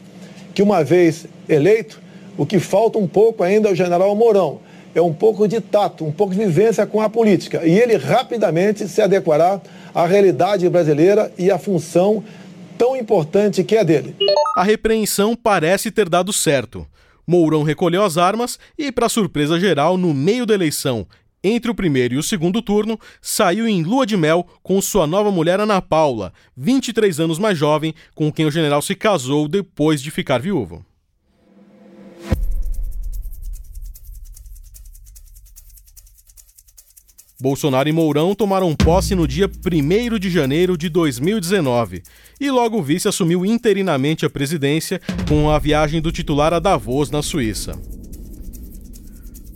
que, 0.54 0.62
uma 0.62 0.84
vez 0.84 1.26
eleito, 1.48 2.09
o 2.40 2.46
que 2.46 2.58
falta 2.58 2.98
um 2.98 3.06
pouco 3.06 3.44
ainda 3.44 3.68
é 3.68 3.74
o 3.74 3.76
general 3.76 4.16
Mourão. 4.16 4.62
É 4.96 5.02
um 5.02 5.14
pouco 5.14 5.46
de 5.46 5.60
tato, 5.60 6.06
um 6.06 6.12
pouco 6.12 6.34
de 6.34 6.40
vivência 6.40 6.86
com 6.88 7.02
a 7.02 7.10
política. 7.10 7.68
E 7.68 7.78
ele 7.78 7.98
rapidamente 7.98 8.88
se 8.88 9.02
adequará 9.02 9.60
à 9.94 10.06
realidade 10.06 10.68
brasileira 10.70 11.34
e 11.38 11.52
à 11.52 11.60
função 11.60 12.24
tão 12.78 12.96
importante 12.96 13.62
que 13.62 13.76
é 13.76 13.84
dele. 13.84 14.16
A 14.56 14.64
repreensão 14.64 15.36
parece 15.36 15.92
ter 15.92 16.08
dado 16.08 16.32
certo. 16.32 16.88
Mourão 17.28 17.62
recolheu 17.62 18.06
as 18.06 18.18
armas 18.18 18.58
e, 18.78 18.90
para 18.90 19.10
surpresa 19.10 19.60
geral, 19.60 19.98
no 19.98 20.14
meio 20.14 20.46
da 20.46 20.54
eleição, 20.54 21.06
entre 21.44 21.70
o 21.70 21.76
primeiro 21.76 22.14
e 22.14 22.18
o 22.18 22.24
segundo 22.24 22.62
turno, 22.62 22.98
saiu 23.22 23.68
em 23.68 23.84
lua 23.84 24.06
de 24.06 24.16
mel 24.16 24.48
com 24.64 24.82
sua 24.82 25.06
nova 25.06 25.30
mulher 25.30 25.60
Ana 25.60 25.82
Paula, 25.82 26.32
23 26.56 27.20
anos 27.20 27.38
mais 27.38 27.58
jovem, 27.58 27.94
com 28.16 28.32
quem 28.32 28.46
o 28.46 28.52
general 28.52 28.82
se 28.82 28.96
casou 28.96 29.46
depois 29.46 30.02
de 30.02 30.10
ficar 30.10 30.40
viúvo. 30.40 30.86
Bolsonaro 37.42 37.88
e 37.88 37.92
Mourão 37.94 38.36
tomaram 38.36 38.76
posse 38.76 39.16
no 39.16 39.26
dia 39.26 39.50
1 39.50 40.20
de 40.20 40.30
janeiro 40.30 40.78
de 40.78 40.90
2019 40.90 42.04
e 42.38 42.52
logo 42.52 42.78
o 42.78 42.84
vice 42.84 43.08
assumiu 43.08 43.46
interinamente 43.46 44.26
a 44.26 44.30
presidência 44.30 45.00
com 45.26 45.50
a 45.50 45.58
viagem 45.58 46.02
do 46.02 46.12
titular 46.12 46.54
a 46.54 46.60
Davos, 46.60 47.10
na 47.10 47.22
Suíça. 47.22 47.80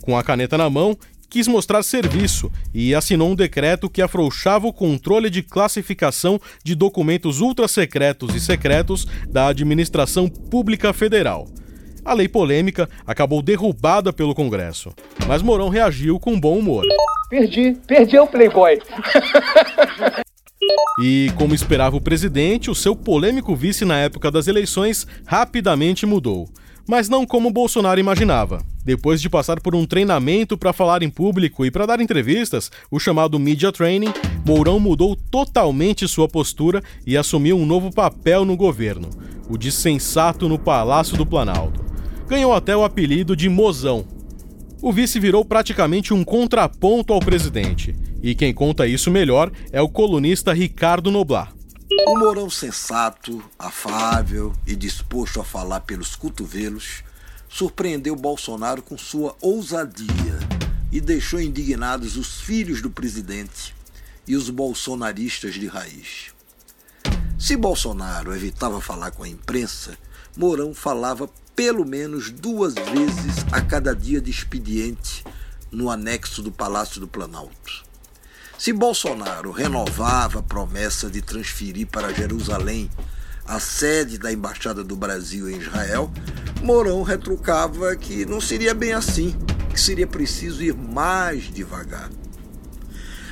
Com 0.00 0.16
a 0.16 0.22
caneta 0.22 0.56
na 0.56 0.70
mão, 0.70 0.96
quis 1.28 1.46
mostrar 1.46 1.82
serviço 1.82 2.50
e 2.72 2.94
assinou 2.94 3.32
um 3.32 3.34
decreto 3.34 3.90
que 3.90 4.00
afrouxava 4.00 4.66
o 4.66 4.72
controle 4.72 5.28
de 5.28 5.42
classificação 5.42 6.40
de 6.62 6.74
documentos 6.74 7.40
ultrasecretos 7.40 8.34
e 8.34 8.40
secretos 8.40 9.06
da 9.28 9.48
Administração 9.48 10.26
Pública 10.26 10.94
Federal. 10.94 11.46
A 12.04 12.12
lei 12.12 12.28
polêmica 12.28 12.88
acabou 13.06 13.40
derrubada 13.40 14.12
pelo 14.12 14.34
Congresso, 14.34 14.92
mas 15.26 15.40
Mourão 15.40 15.70
reagiu 15.70 16.20
com 16.20 16.38
bom 16.38 16.58
humor. 16.58 16.84
Perdi, 17.30 17.76
perdi 17.86 18.18
o 18.18 18.26
Playboy. 18.26 18.78
E, 21.00 21.32
como 21.36 21.54
esperava 21.54 21.96
o 21.96 22.00
presidente, 22.00 22.70
o 22.70 22.74
seu 22.74 22.94
polêmico 22.94 23.56
vice 23.56 23.84
na 23.84 23.98
época 23.98 24.30
das 24.30 24.46
eleições 24.46 25.06
rapidamente 25.26 26.06
mudou. 26.06 26.48
Mas 26.86 27.08
não 27.08 27.26
como 27.26 27.50
Bolsonaro 27.50 27.98
imaginava. 27.98 28.62
Depois 28.84 29.20
de 29.20 29.30
passar 29.30 29.58
por 29.60 29.74
um 29.74 29.86
treinamento 29.86 30.58
para 30.58 30.74
falar 30.74 31.02
em 31.02 31.08
público 31.08 31.64
e 31.64 31.70
para 31.70 31.86
dar 31.86 32.00
entrevistas, 32.00 32.70
o 32.90 33.00
chamado 33.00 33.38
Media 33.38 33.72
Training, 33.72 34.12
Mourão 34.46 34.78
mudou 34.78 35.16
totalmente 35.16 36.06
sua 36.06 36.28
postura 36.28 36.82
e 37.06 37.16
assumiu 37.16 37.56
um 37.56 37.64
novo 37.64 37.90
papel 37.90 38.44
no 38.44 38.56
governo, 38.56 39.08
o 39.48 39.56
de 39.56 39.72
sensato 39.72 40.48
no 40.48 40.58
Palácio 40.58 41.16
do 41.16 41.24
Planalto. 41.24 41.93
Ganhou 42.26 42.54
até 42.54 42.76
o 42.76 42.84
apelido 42.84 43.36
de 43.36 43.48
Mozão, 43.48 44.06
o 44.84 44.92
vice 44.92 45.18
virou 45.18 45.42
praticamente 45.42 46.12
um 46.12 46.22
contraponto 46.22 47.14
ao 47.14 47.18
presidente. 47.18 47.96
E 48.22 48.34
quem 48.34 48.52
conta 48.52 48.86
isso 48.86 49.10
melhor 49.10 49.50
é 49.72 49.80
o 49.80 49.88
colunista 49.88 50.52
Ricardo 50.52 51.10
Noblar. 51.10 51.54
O 52.06 52.18
Mourão 52.18 52.50
sensato, 52.50 53.42
afável 53.58 54.52
e 54.66 54.76
disposto 54.76 55.40
a 55.40 55.44
falar 55.44 55.80
pelos 55.80 56.14
cotovelos, 56.14 57.02
surpreendeu 57.48 58.14
Bolsonaro 58.14 58.82
com 58.82 58.98
sua 58.98 59.34
ousadia 59.40 60.38
e 60.92 61.00
deixou 61.00 61.40
indignados 61.40 62.18
os 62.18 62.42
filhos 62.42 62.82
do 62.82 62.90
presidente 62.90 63.74
e 64.28 64.36
os 64.36 64.50
bolsonaristas 64.50 65.54
de 65.54 65.66
raiz. 65.66 66.26
Se 67.38 67.56
Bolsonaro 67.56 68.34
evitava 68.34 68.82
falar 68.82 69.12
com 69.12 69.22
a 69.22 69.28
imprensa, 69.28 69.96
Mourão 70.36 70.74
falava 70.74 71.30
pelo 71.54 71.84
menos 71.84 72.30
duas 72.30 72.74
vezes 72.74 73.44
a 73.52 73.60
cada 73.60 73.94
dia 73.94 74.20
de 74.20 74.30
expediente 74.30 75.24
no 75.70 75.88
anexo 75.88 76.42
do 76.42 76.50
Palácio 76.50 77.00
do 77.00 77.06
Planalto. 77.06 77.84
Se 78.58 78.72
Bolsonaro 78.72 79.52
renovava 79.52 80.40
a 80.40 80.42
promessa 80.42 81.08
de 81.08 81.22
transferir 81.22 81.86
para 81.86 82.12
Jerusalém 82.12 82.90
a 83.46 83.60
sede 83.60 84.18
da 84.18 84.32
Embaixada 84.32 84.82
do 84.82 84.96
Brasil 84.96 85.48
em 85.48 85.58
Israel, 85.58 86.10
Mourão 86.62 87.02
retrucava 87.02 87.94
que 87.94 88.24
não 88.24 88.40
seria 88.40 88.74
bem 88.74 88.92
assim, 88.92 89.36
que 89.70 89.80
seria 89.80 90.06
preciso 90.06 90.62
ir 90.62 90.74
mais 90.74 91.44
devagar. 91.44 92.10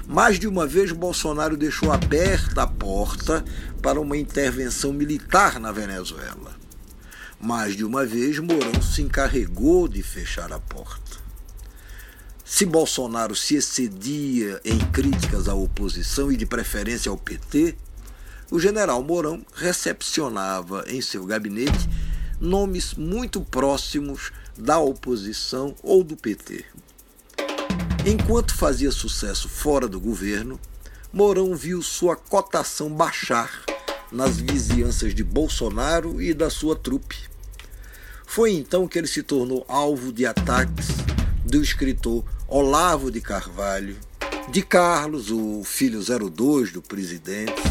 Mais 0.06 0.38
de 0.38 0.46
uma 0.46 0.66
vez, 0.66 0.92
Bolsonaro 0.92 1.56
deixou 1.56 1.90
aberta 1.90 2.62
a 2.62 2.66
porta 2.66 3.44
para 3.80 4.00
uma 4.00 4.16
intervenção 4.16 4.92
militar 4.92 5.58
na 5.58 5.72
Venezuela. 5.72 6.61
Mais 7.42 7.74
de 7.74 7.84
uma 7.84 8.06
vez, 8.06 8.38
Mourão 8.38 8.80
se 8.80 9.02
encarregou 9.02 9.88
de 9.88 10.00
fechar 10.00 10.52
a 10.52 10.60
porta. 10.60 11.16
Se 12.44 12.64
Bolsonaro 12.64 13.34
se 13.34 13.56
excedia 13.56 14.60
em 14.64 14.78
críticas 14.78 15.48
à 15.48 15.54
oposição 15.54 16.30
e 16.30 16.36
de 16.36 16.46
preferência 16.46 17.10
ao 17.10 17.18
PT, 17.18 17.74
o 18.48 18.60
general 18.60 19.02
Mourão 19.02 19.44
recepcionava 19.56 20.84
em 20.86 21.00
seu 21.00 21.26
gabinete 21.26 21.88
nomes 22.40 22.94
muito 22.94 23.40
próximos 23.40 24.30
da 24.56 24.78
oposição 24.78 25.74
ou 25.82 26.04
do 26.04 26.16
PT. 26.16 26.64
Enquanto 28.06 28.54
fazia 28.54 28.92
sucesso 28.92 29.48
fora 29.48 29.88
do 29.88 29.98
governo, 29.98 30.60
Mourão 31.12 31.56
viu 31.56 31.82
sua 31.82 32.14
cotação 32.14 32.88
baixar 32.88 33.64
nas 34.12 34.36
vizinhanças 34.36 35.12
de 35.12 35.24
Bolsonaro 35.24 36.22
e 36.22 36.32
da 36.32 36.48
sua 36.48 36.76
trupe. 36.76 37.31
Foi 38.34 38.50
então 38.54 38.88
que 38.88 38.98
ele 38.98 39.06
se 39.06 39.22
tornou 39.22 39.62
alvo 39.68 40.10
de 40.10 40.24
ataques 40.24 40.88
do 41.44 41.62
escritor 41.62 42.24
Olavo 42.48 43.10
de 43.10 43.20
Carvalho, 43.20 43.94
de 44.50 44.62
Carlos, 44.62 45.30
o 45.30 45.62
filho 45.62 46.00
02 46.00 46.72
do 46.72 46.80
presidente, 46.80 47.62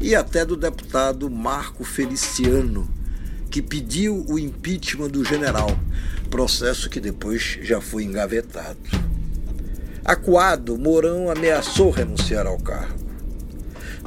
e 0.00 0.12
até 0.12 0.44
do 0.44 0.56
deputado 0.56 1.30
Marco 1.30 1.84
Feliciano, 1.84 2.90
que 3.48 3.62
pediu 3.62 4.26
o 4.28 4.40
impeachment 4.40 5.10
do 5.10 5.24
general, 5.24 5.70
processo 6.30 6.90
que 6.90 6.98
depois 6.98 7.56
já 7.62 7.80
foi 7.80 8.02
engavetado. 8.02 8.80
Acuado, 10.04 10.76
Mourão 10.76 11.30
ameaçou 11.30 11.90
renunciar 11.90 12.44
ao 12.44 12.58
cargo. 12.58 13.05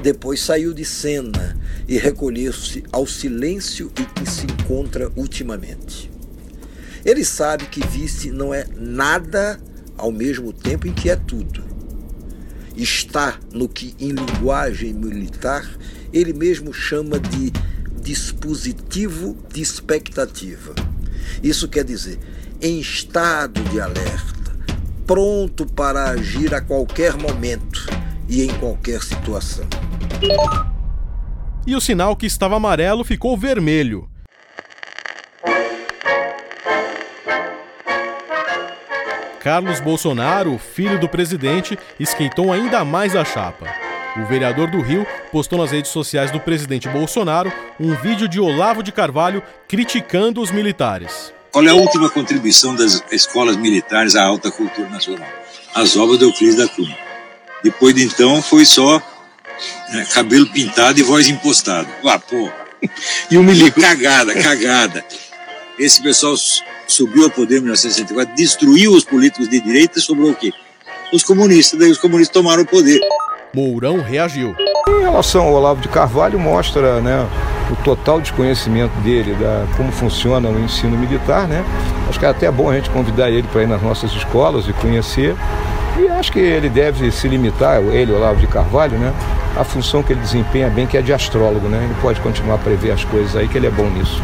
Depois 0.01 0.39
saiu 0.41 0.73
de 0.73 0.85
cena 0.85 1.57
e 1.87 1.97
recolheu-se 1.97 2.83
ao 2.91 3.05
silêncio 3.05 3.91
em 3.99 4.05
que 4.05 4.29
se 4.29 4.45
encontra 4.45 5.11
ultimamente. 5.15 6.09
Ele 7.03 7.25
sabe 7.25 7.65
que 7.65 7.85
vice 7.85 8.31
não 8.31 8.53
é 8.53 8.65
nada 8.77 9.59
ao 9.97 10.11
mesmo 10.11 10.53
tempo 10.53 10.87
em 10.87 10.93
que 10.93 11.09
é 11.09 11.15
tudo. 11.15 11.63
Está 12.77 13.37
no 13.51 13.67
que, 13.67 13.93
em 13.99 14.11
linguagem 14.11 14.93
militar, 14.93 15.69
ele 16.13 16.31
mesmo 16.31 16.73
chama 16.73 17.19
de 17.19 17.51
dispositivo 18.01 19.37
de 19.53 19.61
expectativa. 19.61 20.73
Isso 21.43 21.67
quer 21.67 21.83
dizer, 21.83 22.19
em 22.61 22.79
estado 22.79 23.61
de 23.65 23.81
alerta, 23.81 24.57
pronto 25.05 25.65
para 25.65 26.09
agir 26.11 26.53
a 26.53 26.61
qualquer 26.61 27.17
momento 27.17 27.85
e 28.29 28.43
em 28.43 28.59
qualquer 28.59 29.03
situação. 29.03 29.67
E 31.65 31.75
o 31.75 31.81
sinal 31.81 32.15
que 32.15 32.25
estava 32.25 32.55
amarelo 32.55 33.03
ficou 33.03 33.37
vermelho. 33.37 34.09
Carlos 39.39 39.79
Bolsonaro, 39.79 40.57
filho 40.57 40.99
do 40.99 41.07
presidente, 41.07 41.79
esquentou 41.99 42.51
ainda 42.51 42.83
mais 42.83 43.15
a 43.15 43.23
chapa. 43.23 43.65
O 44.17 44.25
vereador 44.25 44.69
do 44.69 44.81
Rio 44.81 45.07
postou 45.31 45.59
nas 45.59 45.71
redes 45.71 45.91
sociais 45.91 46.29
do 46.31 46.39
presidente 46.39 46.89
Bolsonaro 46.89 47.51
um 47.79 47.95
vídeo 47.95 48.27
de 48.27 48.39
Olavo 48.39 48.83
de 48.83 48.91
Carvalho 48.91 49.41
criticando 49.67 50.41
os 50.41 50.51
militares. 50.51 51.33
Qual 51.51 51.65
é 51.65 51.69
a 51.69 51.75
última 51.75 52.09
contribuição 52.09 52.75
das 52.75 53.03
escolas 53.11 53.55
militares 53.55 54.15
à 54.15 54.25
alta 54.25 54.51
cultura 54.51 54.89
nacional? 54.89 55.27
As 55.73 55.95
obras 55.95 56.19
do 56.19 56.25
Euclides 56.25 56.57
da 56.57 56.67
Cunha. 56.67 56.97
Depois 57.63 57.95
de 57.95 58.03
então 58.03 58.41
foi 58.41 58.65
só 58.65 59.01
né, 59.91 60.05
cabelo 60.13 60.47
pintado 60.47 60.99
e 60.99 61.03
voz 61.03 61.27
impostada. 61.27 61.87
Ah, 62.05 62.19
pô. 62.19 62.49
E 63.29 63.37
o 63.37 63.43
milico. 63.43 63.79
Cagada, 63.79 64.33
cagada. 64.33 65.03
Esse 65.77 66.01
pessoal 66.01 66.35
subiu 66.87 67.23
ao 67.23 67.29
poder 67.29 67.57
em 67.57 67.61
1964, 67.61 68.35
destruiu 68.35 68.91
os 68.91 69.03
políticos 69.03 69.47
de 69.47 69.61
direita, 69.61 69.99
sobrou 69.99 70.31
o 70.31 70.35
quê? 70.35 70.51
Os 71.13 71.23
comunistas, 71.23 71.79
daí 71.79 71.89
os 71.89 71.97
comunistas 71.97 72.33
tomaram 72.33 72.63
o 72.63 72.65
poder. 72.65 72.99
Mourão 73.53 74.01
reagiu. 74.01 74.55
Em 74.87 75.01
relação 75.01 75.45
ao 75.45 75.53
Olavo 75.53 75.81
de 75.81 75.87
Carvalho, 75.87 76.37
mostra 76.39 76.99
né, 77.01 77.27
o 77.71 77.75
total 77.83 78.19
desconhecimento 78.19 78.93
dele 79.01 79.33
da 79.35 79.65
como 79.77 79.91
funciona 79.91 80.49
o 80.49 80.59
ensino 80.59 80.97
militar, 80.97 81.47
né? 81.47 81.63
Acho 82.07 82.19
que 82.19 82.25
é 82.25 82.29
até 82.29 82.51
bom 82.51 82.69
a 82.69 82.75
gente 82.75 82.89
convidar 82.89 83.29
ele 83.29 83.47
para 83.51 83.63
ir 83.63 83.67
nas 83.67 83.81
nossas 83.81 84.11
escolas 84.11 84.67
e 84.67 84.73
conhecer. 84.73 85.35
E 85.99 86.07
acho 86.07 86.31
que 86.31 86.39
ele 86.39 86.69
deve 86.69 87.11
se 87.11 87.27
limitar, 87.27 87.81
ele, 87.81 88.13
Olavo 88.13 88.39
de 88.39 88.47
Carvalho, 88.47 88.97
né? 88.97 89.13
A 89.57 89.65
função 89.65 90.01
que 90.01 90.13
ele 90.13 90.21
desempenha 90.21 90.69
bem, 90.69 90.87
que 90.87 90.97
é 90.97 91.01
de 91.01 91.11
astrólogo, 91.11 91.67
né? 91.67 91.83
Ele 91.83 91.95
pode 92.01 92.21
continuar 92.21 92.55
a 92.55 92.57
prever 92.57 92.91
as 92.91 93.03
coisas 93.03 93.35
aí, 93.35 93.49
que 93.49 93.57
ele 93.57 93.67
é 93.67 93.69
bom 93.69 93.89
nisso. 93.89 94.21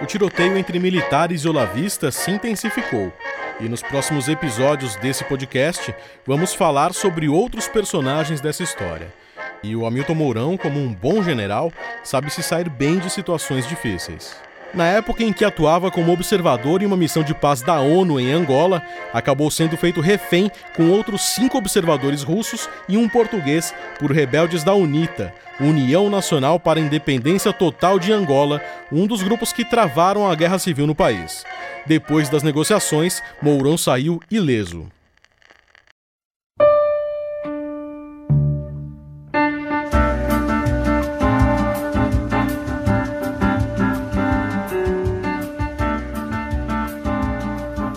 O 0.00 0.06
tiroteio 0.06 0.58
entre 0.58 0.80
militares 0.80 1.42
e 1.42 1.48
olavistas 1.48 2.16
se 2.16 2.32
intensificou. 2.32 3.12
E 3.60 3.68
nos 3.68 3.80
próximos 3.80 4.26
episódios 4.26 4.96
desse 4.96 5.22
podcast, 5.22 5.94
vamos 6.26 6.52
falar 6.52 6.92
sobre 6.92 7.28
outros 7.28 7.68
personagens 7.68 8.40
dessa 8.40 8.64
história. 8.64 9.14
E 9.62 9.76
o 9.76 9.86
Hamilton 9.86 10.14
Mourão, 10.16 10.56
como 10.56 10.80
um 10.80 10.92
bom 10.92 11.22
general, 11.22 11.72
sabe 12.02 12.28
se 12.28 12.42
sair 12.42 12.68
bem 12.68 12.98
de 12.98 13.08
situações 13.08 13.68
difíceis. 13.68 14.34
Na 14.74 14.86
época 14.86 15.22
em 15.22 15.34
que 15.34 15.44
atuava 15.44 15.90
como 15.90 16.12
observador 16.12 16.82
em 16.82 16.86
uma 16.86 16.96
missão 16.96 17.22
de 17.22 17.34
paz 17.34 17.60
da 17.60 17.80
ONU 17.80 18.18
em 18.18 18.32
Angola, 18.32 18.82
acabou 19.12 19.50
sendo 19.50 19.76
feito 19.76 20.00
refém 20.00 20.50
com 20.74 20.88
outros 20.88 21.20
cinco 21.20 21.58
observadores 21.58 22.22
russos 22.22 22.70
e 22.88 22.96
um 22.96 23.06
português 23.06 23.74
por 23.98 24.10
rebeldes 24.10 24.64
da 24.64 24.72
UNITA, 24.72 25.34
União 25.60 26.08
Nacional 26.08 26.58
para 26.58 26.80
a 26.80 26.82
Independência 26.82 27.52
Total 27.52 27.98
de 27.98 28.12
Angola, 28.12 28.62
um 28.90 29.06
dos 29.06 29.22
grupos 29.22 29.52
que 29.52 29.62
travaram 29.62 30.30
a 30.30 30.34
guerra 30.34 30.58
civil 30.58 30.86
no 30.86 30.94
país. 30.94 31.44
Depois 31.84 32.30
das 32.30 32.42
negociações, 32.42 33.22
Mourão 33.42 33.76
saiu 33.76 34.20
ileso. 34.30 34.86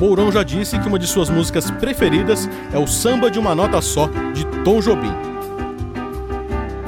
Mourão 0.05 0.31
já 0.31 0.43
disse 0.43 0.77
que 0.77 0.87
uma 0.87 0.99
de 0.99 1.07
suas 1.07 1.31
músicas 1.31 1.71
preferidas 1.71 2.47
é 2.71 2.77
o 2.77 2.85
Samba 2.85 3.31
de 3.31 3.39
uma 3.39 3.55
Nota 3.55 3.81
Só, 3.81 4.07
de 4.35 4.45
Tom 4.63 4.79
Jobim. 4.79 5.11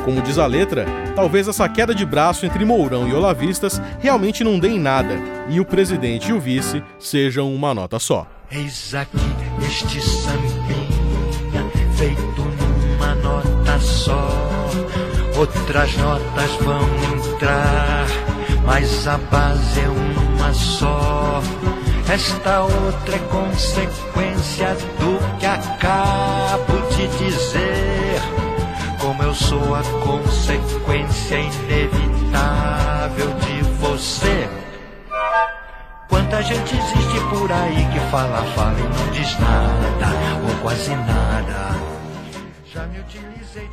Como 0.05 0.21
diz 0.21 0.37
a 0.37 0.45
letra, 0.45 0.85
talvez 1.15 1.47
essa 1.47 1.67
queda 1.67 1.95
de 1.95 2.05
braço 2.05 2.45
entre 2.45 2.63
Mourão 2.63 3.07
e 3.07 3.13
Olavistas 3.15 3.81
realmente 3.99 4.43
não 4.43 4.59
dê 4.59 4.67
em 4.67 4.79
nada, 4.79 5.15
e 5.49 5.59
o 5.59 5.65
presidente 5.65 6.29
e 6.29 6.33
o 6.33 6.39
vice 6.39 6.83
sejam 6.99 7.51
uma 7.51 7.73
nota 7.73 7.97
só. 7.97 8.27
Eis 8.51 8.93
aqui 8.93 9.17
este 9.65 9.99
sambinha, 9.99 11.65
feito 11.97 12.21
numa 12.21 13.15
nota 13.15 13.79
só. 13.79 14.29
Outras 15.35 15.97
notas 15.97 16.51
vão 16.61 16.87
entrar, 17.15 18.05
mas 18.63 19.07
a 19.07 19.17
base 19.17 19.79
é 19.79 19.89
uma 19.89 20.53
só. 20.53 21.41
Esta 22.09 22.61
outra 22.61 23.15
é 23.17 23.19
consequência 23.19 24.73
do 24.97 25.37
que 25.37 25.45
acabo 25.45 26.77
de 26.95 27.05
dizer. 27.17 28.21
Como 28.97 29.21
eu 29.23 29.35
sou 29.35 29.75
a 29.75 29.83
consequência 30.05 31.37
inevitável 31.37 33.27
de 33.41 33.61
você. 33.81 34.49
Quanta 36.07 36.41
gente 36.43 36.77
existe 36.77 37.19
por 37.29 37.51
aí 37.51 37.85
que 37.91 37.99
fala, 38.09 38.41
fala 38.55 38.79
e 38.79 38.83
não 38.83 39.11
diz 39.11 39.37
nada, 39.39 40.47
ou 40.47 40.61
quase 40.61 40.95
nada. 40.95 41.75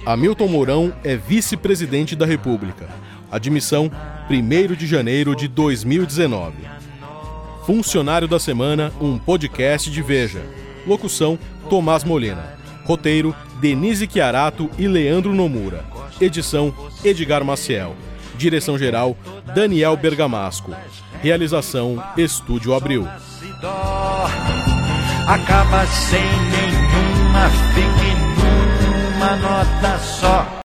Hamilton 0.05 0.49
Mourão 0.49 0.93
é 1.05 1.17
vice-presidente 1.17 2.17
da 2.17 2.27
República. 2.27 2.89
Admissão 3.31 3.89
1 4.29 4.75
de 4.75 4.89
janeiro 4.89 5.37
de 5.37 5.47
2019. 5.47 6.84
Funcionário 7.67 8.29
da 8.29 8.39
Semana, 8.39 8.93
um 9.01 9.19
podcast 9.19 9.91
de 9.91 10.03
Veja. 10.03 10.43
Locução: 10.87 11.39
Tomás 11.71 12.05
Molina. 12.05 12.59
Roteiro: 12.85 13.35
Denise 13.59 14.07
Chiarato 14.11 14.71
e 14.79 14.87
Leandro 14.87 15.33
Nomura. 15.33 15.83
Edição: 16.21 16.75
Edgar 17.03 17.43
Maciel. 17.43 17.97
Direção-geral: 18.37 19.17
Daniel 19.55 19.97
Bergamasco. 19.97 20.73
Realização: 21.23 22.03
Estúdio 22.19 22.75
Abril. 22.75 23.09
Acaba 25.27 25.87
sem 25.87 26.21
nenhuma, 26.21 27.49
fique 27.73 28.15
numa 29.17 29.37
nota 29.37 29.99
só. 29.99 30.47